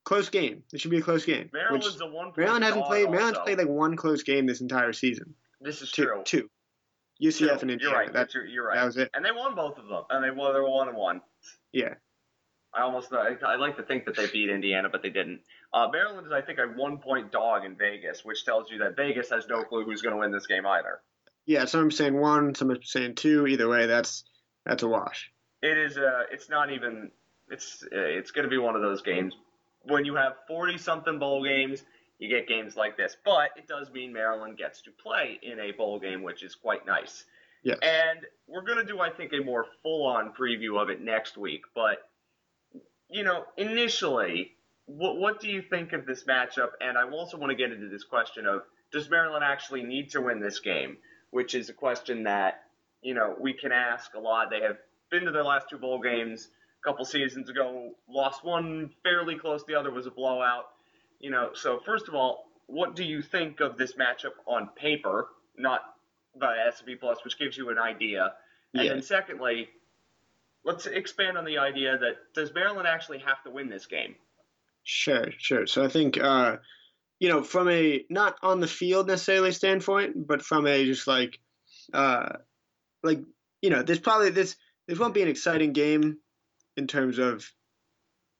[0.04, 1.50] close game, it should be a close game.
[1.52, 3.10] Maryland's a one point Maryland hasn't played.
[3.10, 3.44] Maryland's also.
[3.44, 5.34] played like one close game this entire season.
[5.60, 6.22] This is Two, true.
[6.24, 6.50] two.
[7.22, 7.78] UCF and Indiana.
[7.82, 8.12] You're right.
[8.12, 8.76] That, You're, you're right.
[8.76, 9.10] that was it.
[9.14, 10.02] and they won both of them.
[10.10, 10.54] And they won.
[10.54, 11.20] They were one and one.
[11.72, 11.94] Yeah.
[12.74, 13.12] I almost.
[13.12, 15.40] I, I like to think that they beat Indiana, but they didn't.
[15.72, 18.96] Uh, Maryland is, I think, a one point dog in Vegas, which tells you that
[18.96, 21.00] Vegas has no clue who's going to win this game either.
[21.44, 21.64] Yeah.
[21.66, 22.54] Some are saying one.
[22.54, 23.46] Some are saying two.
[23.46, 24.24] Either way, that's
[24.64, 25.30] that's a wash.
[25.62, 25.98] It is.
[25.98, 27.10] Uh, it's not even.
[27.50, 27.82] It's.
[27.84, 29.34] Uh, it's going to be one of those games.
[29.82, 31.82] When you have forty something bowl games,
[32.18, 33.16] you get games like this.
[33.24, 36.86] But it does mean Maryland gets to play in a bowl game, which is quite
[36.86, 37.24] nice.
[37.64, 37.78] Yes.
[37.82, 41.36] And we're going to do, I think, a more full on preview of it next
[41.36, 41.62] week.
[41.76, 41.98] But,
[43.12, 44.52] you know, initially,
[44.86, 46.70] what, what do you think of this matchup?
[46.80, 50.20] And I also want to get into this question of does Maryland actually need to
[50.20, 50.98] win this game?
[51.30, 52.62] Which is a question that,
[53.02, 54.50] you know, we can ask a lot.
[54.50, 54.76] They have
[55.10, 56.48] been to their last two bowl games
[56.82, 60.64] a couple seasons ago, lost one fairly close, the other was a blowout.
[61.20, 65.28] You know, so first of all, what do you think of this matchup on paper,
[65.56, 65.80] not
[66.38, 68.34] by S&P Plus, which gives you an idea?
[68.74, 68.92] And Yeah.
[68.94, 69.68] then secondly,
[70.64, 74.14] let's expand on the idea that does Maryland actually have to win this game?
[74.84, 75.66] Sure, sure.
[75.66, 76.56] So I think, uh,
[77.20, 81.38] you know, from a not on the field necessarily standpoint, but from a just like,
[81.92, 82.34] uh,
[83.02, 83.20] like
[83.60, 84.56] you know, there's probably this
[84.88, 86.18] this won't be an exciting game
[86.76, 87.48] in terms of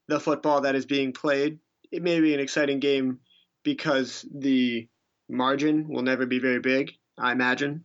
[0.09, 1.59] the football that is being played.
[1.93, 3.21] It may be an exciting game
[3.63, 4.89] because the
[5.29, 7.85] margin will never be very big, I imagine,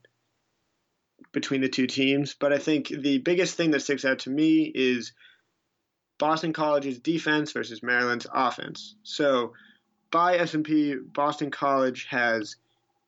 [1.38, 2.34] between the two teams.
[2.34, 5.14] But I think the biggest thing that sticks out to me is
[6.18, 8.96] Boston College's defense versus Maryland's offense.
[9.04, 9.54] So,
[10.10, 12.56] by S&P, Boston College has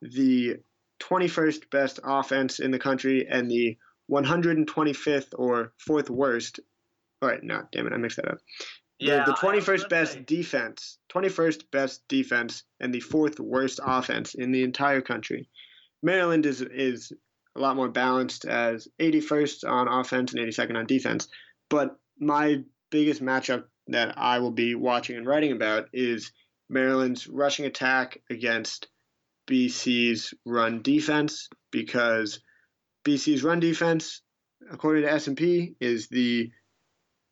[0.04, 0.58] the
[1.00, 3.78] 21st best offense in the country and the
[4.12, 6.60] 125th or fourth worst.
[7.24, 8.38] All right, no, damn it, I mixed that up.
[9.00, 13.80] The- Yeah, the, was 21st best say- defense, 21st best defense, and the fourth worst
[13.84, 15.50] offense in the entire country.
[16.04, 17.12] Maryland is is
[17.56, 21.28] a lot more balanced as 81st on offense and 82nd on defense.
[21.70, 26.32] But my biggest matchup that I will be watching and writing about is
[26.70, 28.88] Maryland's rushing attack against
[29.50, 32.40] BC's run defense because
[33.04, 34.22] BC's run defense,
[34.72, 36.52] according to S&P, is the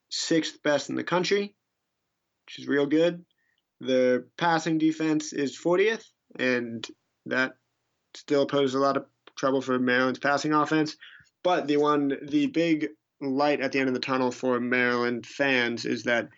[0.09, 1.55] sixth best in the country,
[2.45, 3.23] which is real good.
[3.81, 6.03] The passing defense is 40th,
[6.39, 6.85] and
[7.27, 7.53] that
[8.15, 9.05] still poses a lot of
[9.37, 10.95] trouble for Maryland's passing offense.
[11.43, 12.89] But the one, the big
[13.21, 16.29] light at the end of the tunnel for Maryland fans is that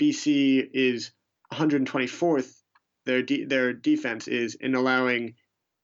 [0.00, 1.12] BC is
[1.52, 2.54] 124th.
[3.06, 5.34] Their de- their defense is in allowing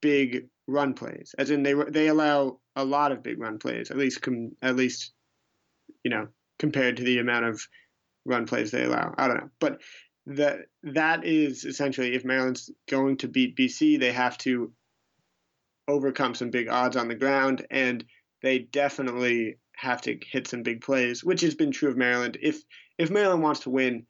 [0.03, 3.97] big run plays, as in they they allow a lot of big run plays, at
[3.97, 5.13] least com- at least
[6.03, 6.29] you know
[6.59, 7.67] compared to the amount of
[8.27, 9.15] run plays they allow.
[9.17, 9.81] I don't know, but
[10.27, 14.73] that that is essentially if Maryland's going to beat BC, they have to
[15.89, 18.05] overcome some big odds on the ground, and
[18.43, 22.39] they definitely have to hit some big plays, which has been true of Maryland.
[22.41, 22.63] If
[22.99, 24.07] if Maryland wants to win,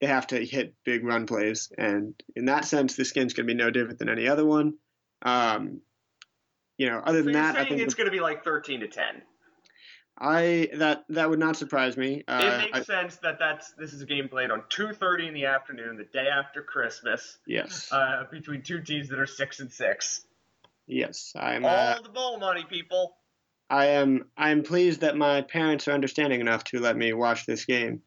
[0.00, 3.52] they have to hit big run plays, and in that sense, this game's going to
[3.52, 4.74] be no different than any other one.
[5.22, 5.80] Um,
[6.76, 8.80] you know, other So than you're that, I think it's going to be like 13
[8.80, 9.22] to 10.
[10.18, 12.24] I that that would not surprise me.
[12.26, 15.34] Uh, it makes I, sense that that's this is a game played on 2:30 in
[15.34, 19.70] the afternoon, the day after Christmas, yes, uh, between two teams that are six and
[19.70, 20.25] six.
[20.86, 21.64] Yes, I'm.
[21.64, 23.16] All Uh, the bowl money, people.
[23.68, 24.30] I am.
[24.36, 28.02] I am pleased that my parents are understanding enough to let me watch this game.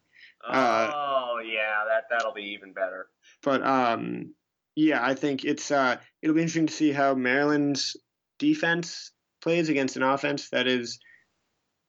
[0.48, 3.08] Uh, oh yeah, that that'll be even better.
[3.44, 4.34] But um,
[4.76, 7.98] yeah, I think it's uh, it'll be interesting to see how Maryland's
[8.38, 9.12] defense
[9.42, 11.00] plays against an offense that is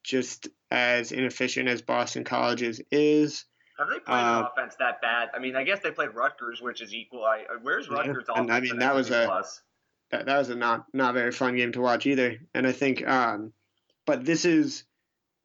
[0.03, 3.45] just as inefficient as Boston College's is.
[3.79, 5.29] Have they played Uh, an offense that bad?
[5.35, 7.25] I mean, I guess they played Rutgers, which is equal.
[7.25, 8.53] I, uh, where's Yeah, Rutgers and?
[8.53, 9.63] I mean, that was a- plus?
[10.11, 12.39] That that was a not not very fun game to watch either.
[12.55, 13.53] And I think, um,
[14.07, 14.85] but this is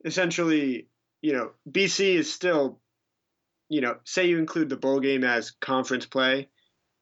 [0.04, 0.88] essentially,
[1.22, 2.80] you know, BC is still,
[3.68, 6.48] you know, say you include the bowl game as conference play.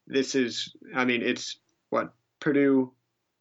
[0.07, 1.59] This is, I mean, it's
[1.89, 2.93] what Purdue,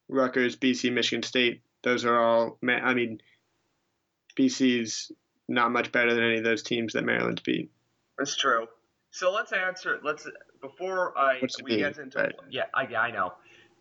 [0.08, 1.62] Rutgers, BC, Michigan State.
[1.82, 2.58] Those are all.
[2.66, 3.20] I mean,
[4.38, 5.12] BC's
[5.48, 7.70] not much better than any of those teams that Maryland's beat.
[8.18, 8.66] That's true.
[9.10, 10.00] So let's answer.
[10.02, 10.26] Let's
[10.60, 12.34] before I we get into right.
[12.50, 13.32] yeah I yeah I know.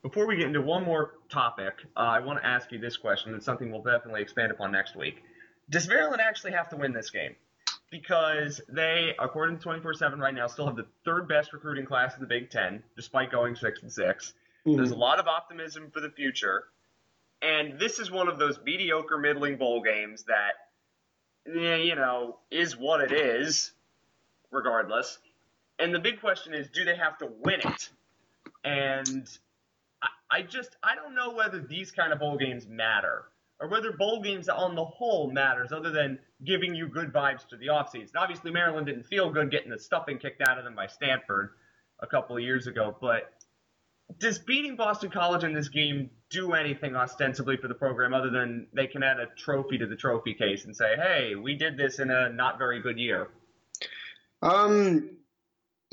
[0.03, 3.33] Before we get into one more topic, uh, I want to ask you this question.
[3.35, 5.23] It's something we'll definitely expand upon next week.
[5.69, 7.37] Does Maryland actually have to win this game?
[7.89, 12.21] Because they, according to 24/7 right now, still have the third best recruiting class in
[12.21, 14.33] the Big Ten, despite going six and 6
[14.65, 16.65] There's a lot of optimism for the future,
[17.41, 20.53] and this is one of those mediocre, middling bowl games that,
[21.45, 23.71] you know, is what it is,
[24.51, 25.17] regardless.
[25.79, 27.89] And the big question is, do they have to win it?
[28.65, 29.29] And
[30.33, 33.25] I, just, I don't know whether these kind of bowl games matter,
[33.59, 37.55] or whether bowl games on the whole matters, other than giving you good vibes to
[37.55, 38.09] the offseason.
[38.17, 41.51] Obviously, Maryland didn't feel good getting the stuffing kicked out of them by Stanford
[41.99, 43.31] a couple of years ago, but
[44.17, 48.65] does beating Boston College in this game do anything ostensibly for the program other than
[48.73, 51.99] they can add a trophy to the trophy case and say, hey, we did this
[51.99, 53.29] in a not very good year?
[54.41, 55.11] Um,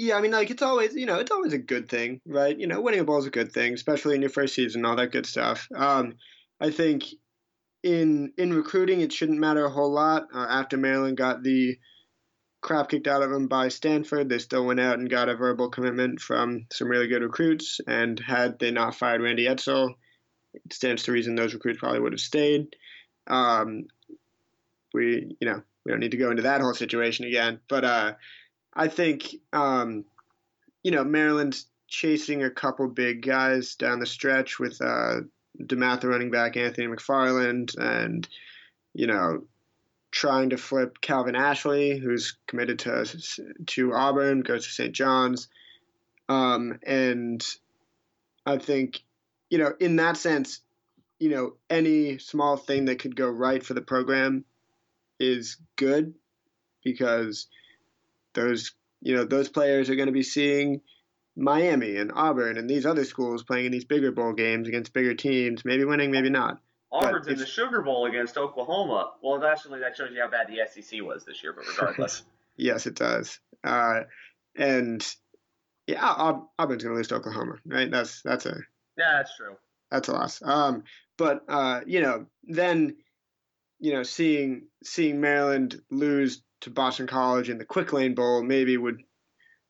[0.00, 2.58] yeah, I mean, like it's always, you know, it's always a good thing, right?
[2.58, 4.96] You know, winning a bowl is a good thing, especially in your first season, all
[4.96, 5.68] that good stuff.
[5.76, 6.14] Um,
[6.58, 7.04] I think
[7.82, 10.28] in in recruiting, it shouldn't matter a whole lot.
[10.34, 11.76] Uh, after Maryland got the
[12.62, 15.68] crap kicked out of them by Stanford, they still went out and got a verbal
[15.68, 17.78] commitment from some really good recruits.
[17.86, 19.96] And had they not fired Randy Edsall,
[20.54, 22.74] it stands to reason those recruits probably would have stayed.
[23.26, 23.84] Um,
[24.94, 28.12] we, you know, we don't need to go into that whole situation again, but uh,
[28.74, 30.04] I think, um,
[30.82, 35.20] you know, Maryland's chasing a couple big guys down the stretch with uh,
[35.60, 38.28] DeMatha running back Anthony McFarland and,
[38.94, 39.44] you know,
[40.10, 43.06] trying to flip Calvin Ashley, who's committed to
[43.66, 44.92] to Auburn, goes to St.
[44.92, 45.48] John's.
[46.28, 47.44] Um, and
[48.46, 49.02] I think,
[49.50, 50.60] you know, in that sense,
[51.18, 54.44] you know, any small thing that could go right for the program
[55.18, 56.14] is good
[56.82, 57.46] because
[58.34, 60.80] those you know those players are going to be seeing
[61.36, 65.14] Miami and Auburn and these other schools playing in these bigger bowl games against bigger
[65.14, 66.58] teams, maybe winning, maybe not.
[66.92, 69.12] Auburn's in the Sugar Bowl against Oklahoma.
[69.22, 72.22] Well, actually, that shows you how bad the SEC was this year, but regardless.
[72.56, 73.38] Yes, it does.
[73.64, 74.00] Uh,
[74.54, 75.06] and
[75.86, 77.90] yeah, Aub- Auburn's going to lose to Oklahoma, right?
[77.90, 78.54] That's that's a
[78.98, 79.56] yeah, that's true.
[79.90, 80.42] that's a loss.
[80.44, 80.82] Um,
[81.16, 82.96] but uh, you know, then
[83.78, 88.76] you know, seeing seeing Maryland lose to Boston College in the Quick Lane Bowl maybe
[88.76, 89.02] would,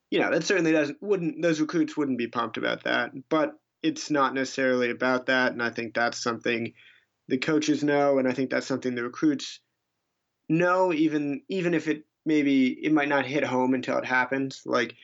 [0.09, 3.11] you know, that certainly doesn't wouldn't those recruits wouldn't be pumped about that.
[3.29, 6.73] But it's not necessarily about that, and I think that's something
[7.27, 9.59] the coaches know, and I think that's something the recruits
[10.49, 14.61] know, even even if it maybe it might not hit home until it happens.
[14.65, 14.95] Like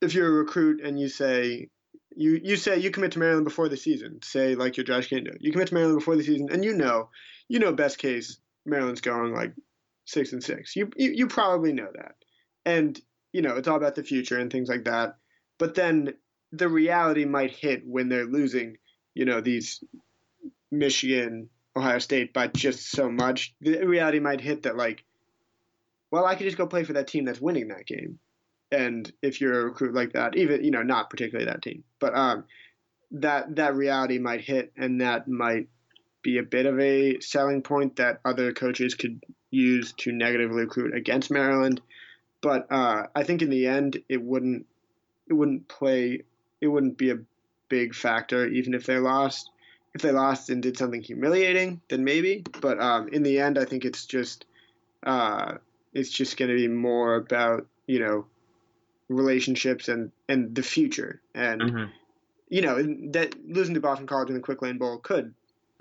[0.00, 1.68] if you're a recruit and you say
[2.14, 5.36] you you say you commit to Maryland before the season, say like you're Josh Kaindoh,
[5.40, 7.10] you commit to Maryland before the season, and you know,
[7.48, 9.52] you know, best case Maryland's going like
[10.08, 10.74] six and six.
[10.76, 12.14] You you, you probably know that,
[12.64, 13.00] and
[13.32, 15.16] you know it's all about the future and things like that.
[15.58, 16.14] But then
[16.52, 18.78] the reality might hit when they're losing,
[19.14, 19.82] you know, these
[20.70, 23.54] Michigan, Ohio State by just so much.
[23.60, 25.04] The reality might hit that like,
[26.10, 28.18] well, I could just go play for that team that's winning that game
[28.70, 32.14] and if you're a recruit like that, even you know not particularly that team, but
[32.14, 32.44] um,
[33.12, 35.68] that that reality might hit, and that might
[36.22, 40.94] be a bit of a selling point that other coaches could use to negatively recruit
[40.94, 41.80] against Maryland.
[42.40, 44.66] But uh, I think in the end, it wouldn't
[45.28, 46.22] it wouldn't play
[46.60, 47.18] it wouldn't be a
[47.68, 49.50] big factor even if they lost.
[49.94, 52.44] If they lost and did something humiliating, then maybe.
[52.60, 54.44] But um, in the end, I think it's just
[55.02, 55.54] uh,
[55.92, 58.26] it's just going to be more about you know
[59.08, 61.84] relationships and and the future and Mm-hmm.
[62.48, 62.82] you know
[63.12, 65.34] that losing to Boston College in the Quick Lane Bowl could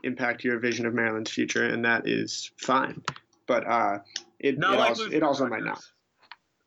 [0.04, 3.04] impact your vision of Maryland's future, and that is fine.
[3.48, 4.00] But uh,
[4.40, 5.82] it, Not it, like also, it also might not.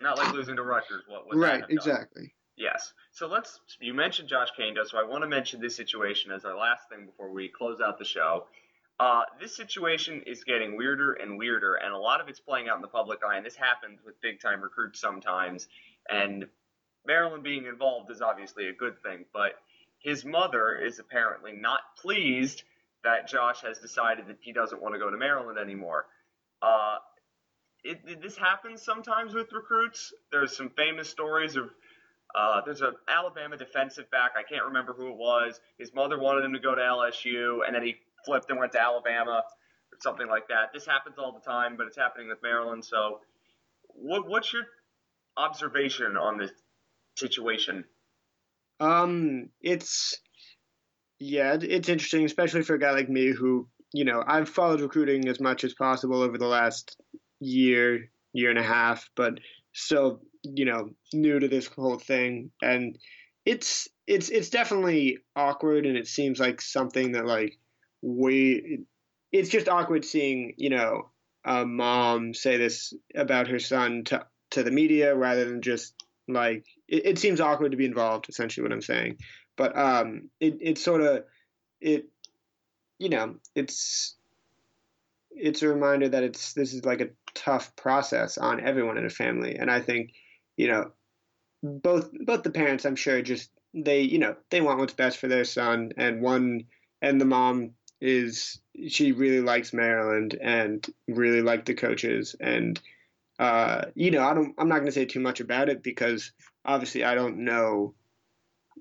[0.01, 1.03] Not like losing to Rutgers.
[1.07, 2.33] What would Right, exactly.
[2.57, 2.93] Yes.
[3.13, 3.61] So let's.
[3.81, 7.07] You mentioned Josh Kaindoh, so I want to mention this situation as our last thing
[7.07, 8.47] before we close out the show.
[8.99, 12.77] Uh, this situation is getting weirder and weirder, and a lot of it's playing out
[12.77, 13.37] in the public eye.
[13.37, 15.69] And this happens with big time recruits sometimes.
[16.11, 16.47] And
[17.07, 19.53] Maryland being involved is obviously a good thing, but
[19.99, 22.63] his mother is apparently not pleased
[23.05, 26.07] that Josh has decided that he doesn't want to go to Maryland anymore.
[26.63, 26.97] Uh,
[27.83, 30.13] it, it, this happens sometimes with recruits.
[30.31, 31.71] There's some famous stories of
[32.35, 34.33] uh, there's an Alabama defensive back.
[34.37, 35.61] I can't remember who it was.
[35.79, 38.81] His mother wanted him to go to LSU, and then he flipped and went to
[38.81, 39.43] Alabama
[39.93, 40.73] or something like that.
[40.73, 42.85] This happens all the time, but it's happening with Maryland.
[42.85, 43.21] So,
[43.89, 44.63] what, what's your
[45.37, 46.53] observation on this
[47.17, 47.85] situation?
[48.79, 50.19] Um, it's
[51.19, 55.29] yeah, it's interesting, especially for a guy like me who, you know, I've followed recruiting
[55.29, 56.97] as much as possible over the last
[57.41, 59.35] year, year and a half, but
[59.73, 62.99] still, you know, new to this whole thing, and
[63.45, 67.59] it's it's it's definitely awkward, and it seems like something that like
[68.03, 68.81] we,
[69.33, 71.11] it's just awkward seeing, you know,
[71.45, 75.95] a mom say this about her son to to the media rather than just
[76.29, 79.17] like it, it seems awkward to be involved essentially what i'm saying.
[79.57, 81.25] But um it it sort of
[81.81, 82.07] it
[83.01, 84.15] you know it's
[85.31, 89.11] it's a reminder that it's this is like a tough process on everyone in a
[89.11, 89.57] family.
[89.57, 90.13] And i think
[90.57, 90.93] you know
[91.63, 95.29] both both the parents i'm sure just they you know they want what's best for
[95.29, 95.93] their son.
[95.97, 96.65] And one
[97.03, 102.37] and the mom is she really likes maryland and really liked the coaches.
[102.39, 102.81] And
[103.39, 104.55] uh, you know, I don't.
[104.59, 106.33] I'm not going to say too much about it because
[106.63, 107.95] obviously I don't know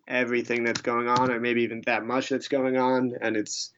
[0.06, 3.72] everything that's going on, or maybe even that much that's going on, and it's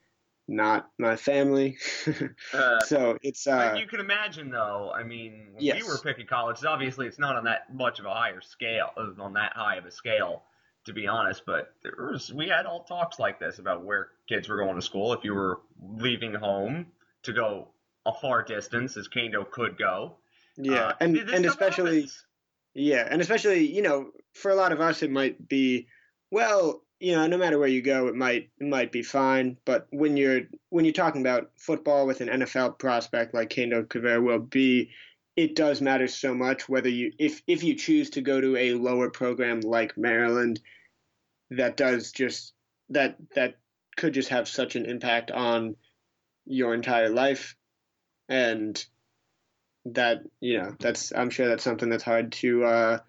[0.47, 1.77] not my family.
[2.53, 4.91] Uh, so it's uh, you can imagine, though.
[4.93, 5.83] I mean, when Yes.
[5.83, 9.21] we were picking colleges, obviously it's not on that much of a higher scale, uh,
[9.21, 10.43] on that high of a scale,
[10.85, 11.43] to be honest.
[11.45, 14.81] But there was, we had all talks like this about where kids were going to
[14.81, 15.13] school.
[15.13, 16.87] If you were leaving home
[17.23, 17.69] to go
[18.05, 20.17] a far distance, as Kaindoh could go.
[20.57, 22.25] yeah, Uh, and and especially happens.
[22.73, 25.87] Yeah, and especially you know, for a lot of us, it might be,
[26.31, 29.57] well, you know, no matter where you go, it might it might be fine.
[29.65, 34.23] But when you're when you're talking about football with an NFL prospect like Kaindoh Caver
[34.23, 34.91] will be,
[35.35, 38.73] it does matter so much whether you if if you choose to go to a
[38.75, 40.59] lower program like Maryland,
[41.49, 42.53] that does just
[42.89, 43.55] that that
[43.97, 45.75] could just have such an impact on
[46.45, 47.55] your entire life,
[48.29, 48.85] and
[49.85, 52.99] that you know that's i'm sure that's something that's hard to uh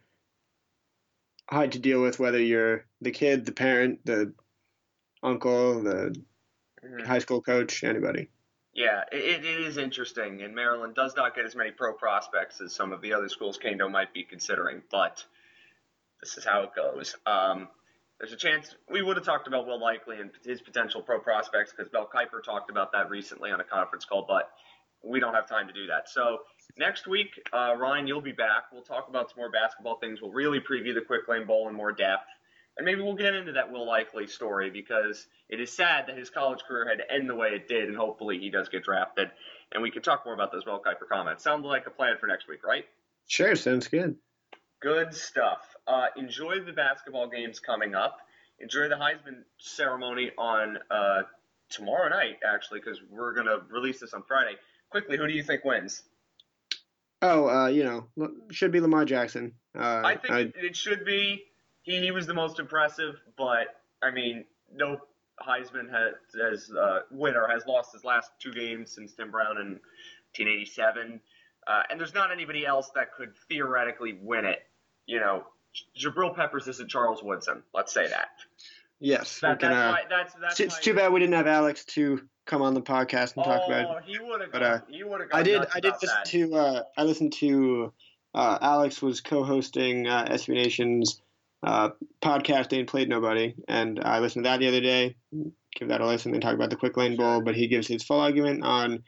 [1.53, 4.33] hard to deal with whether you're the kid the parent the
[5.23, 6.15] uncle the
[6.83, 7.07] Mhm.
[7.07, 8.29] high school coach anybody
[8.75, 12.75] Yeah, it, it is interesting, and Maryland does not get as many pro prospects as
[12.75, 15.23] some of the other schools Kaindoh might be considering, but
[16.21, 17.15] this is how it goes.
[17.27, 17.69] Um,
[18.19, 21.75] there's a chance we would have talked about Will Likely and his potential pro prospects
[21.77, 24.51] because Mel Kiper talked about that recently on a conference call, but
[25.03, 26.09] we don't have time to do that.
[26.09, 26.39] So
[26.77, 28.65] next week, uh, Ryan, you'll be back.
[28.73, 30.21] We'll talk about some more basketball things.
[30.21, 32.27] We'll really preview the Quick Lane Bowl in more depth.
[32.79, 36.31] And maybe we'll get into that Will Likely story because it is sad that his
[36.31, 39.31] college career had to end the way it did, and hopefully he does get drafted.
[39.73, 41.45] And we can talk more about those Mel Kiper comments.
[41.45, 42.87] Sounds like a plan for next week, right?
[43.29, 44.17] sure sounds good
[44.83, 45.61] Good stuff.
[45.87, 48.19] Uh, enjoy the basketball games coming up.
[48.59, 51.23] Enjoy the Heisman ceremony on uh,
[51.69, 54.57] tomorrow night, actually, because we're going to release this on Friday.
[54.91, 56.03] Quickly, who do you think wins?
[57.23, 58.07] Oh uh you know
[58.51, 61.45] should be lamar jackson uh I think it should be.
[61.83, 63.69] He, he was the most impressive, but
[64.03, 64.45] I mean,
[64.75, 64.99] no
[65.41, 69.81] Heisman has, has uh, winner has lost his last two games since Tim Brown in
[70.37, 71.21] 1987,
[71.67, 74.61] uh, and there's not anybody else that could theoretically win it.
[75.07, 75.45] You know,
[75.99, 77.63] Jabril Peppers isn't Charles Woodson.
[77.75, 78.29] Let's say that.
[79.01, 80.03] yes that can, that's uh, why.
[80.09, 80.61] That's that's.
[80.61, 83.63] it's why- too bad we didn't have alex to come on the podcast and talk
[83.67, 84.53] about it Oh, he would have.
[84.53, 85.31] But, uh, he would have.
[85.33, 85.63] I did.
[85.75, 86.25] I did listen that.
[86.27, 86.55] to.
[86.55, 87.93] Uh, I listened to.
[88.35, 91.21] Uh, Alex was co-hosting uh, SB Nation's
[91.63, 91.91] uh,
[92.23, 92.73] podcast.
[92.73, 95.17] Ain't played nobody, and I listened to that the other day.
[95.79, 96.33] Give that a listen.
[96.33, 99.03] They talk about the Quick Lane Bowl, but he gives his full argument on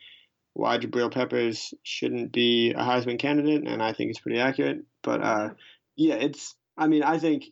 [0.52, 4.84] why Jabril Peppers shouldn't be a Heisman candidate, and I think it's pretty accurate.
[5.02, 5.50] But uh,
[5.96, 6.54] yeah, it's.
[6.76, 7.44] I mean, I think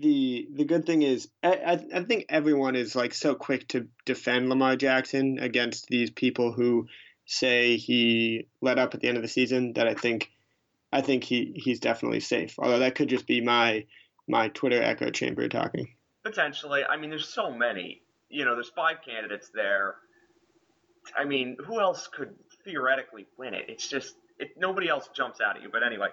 [0.00, 4.48] the the good thing is I, I think everyone is like so quick to defend
[4.48, 6.86] Lamar Jackson against these people who
[7.26, 10.30] say he let up at the end of the season that I think
[10.92, 12.54] I think he he's definitely safe.
[12.58, 13.86] Although that could just be my
[14.28, 15.94] my Twitter echo chamber talking.
[16.22, 16.84] Potentially.
[16.84, 18.02] I mean, there's so many.
[18.28, 19.96] You know, there's five candidates there.
[21.16, 22.34] I mean, who else could
[22.64, 23.66] theoretically win it?
[23.68, 25.68] It's just it, nobody else jumps out at you.
[25.70, 26.08] But anyway,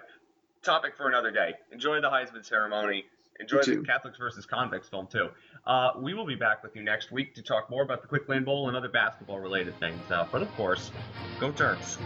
[0.62, 1.54] topic for another day.
[1.72, 3.06] Enjoy the Heisman ceremony.
[3.40, 5.28] Enjoy the Catholics versus convicts film too.
[5.66, 8.28] Uh, we will be back with you next week to talk more about the Quick
[8.28, 10.00] Lane Bowl and other basketball related things.
[10.10, 10.92] Uh, but of course,
[11.40, 11.98] go Terps.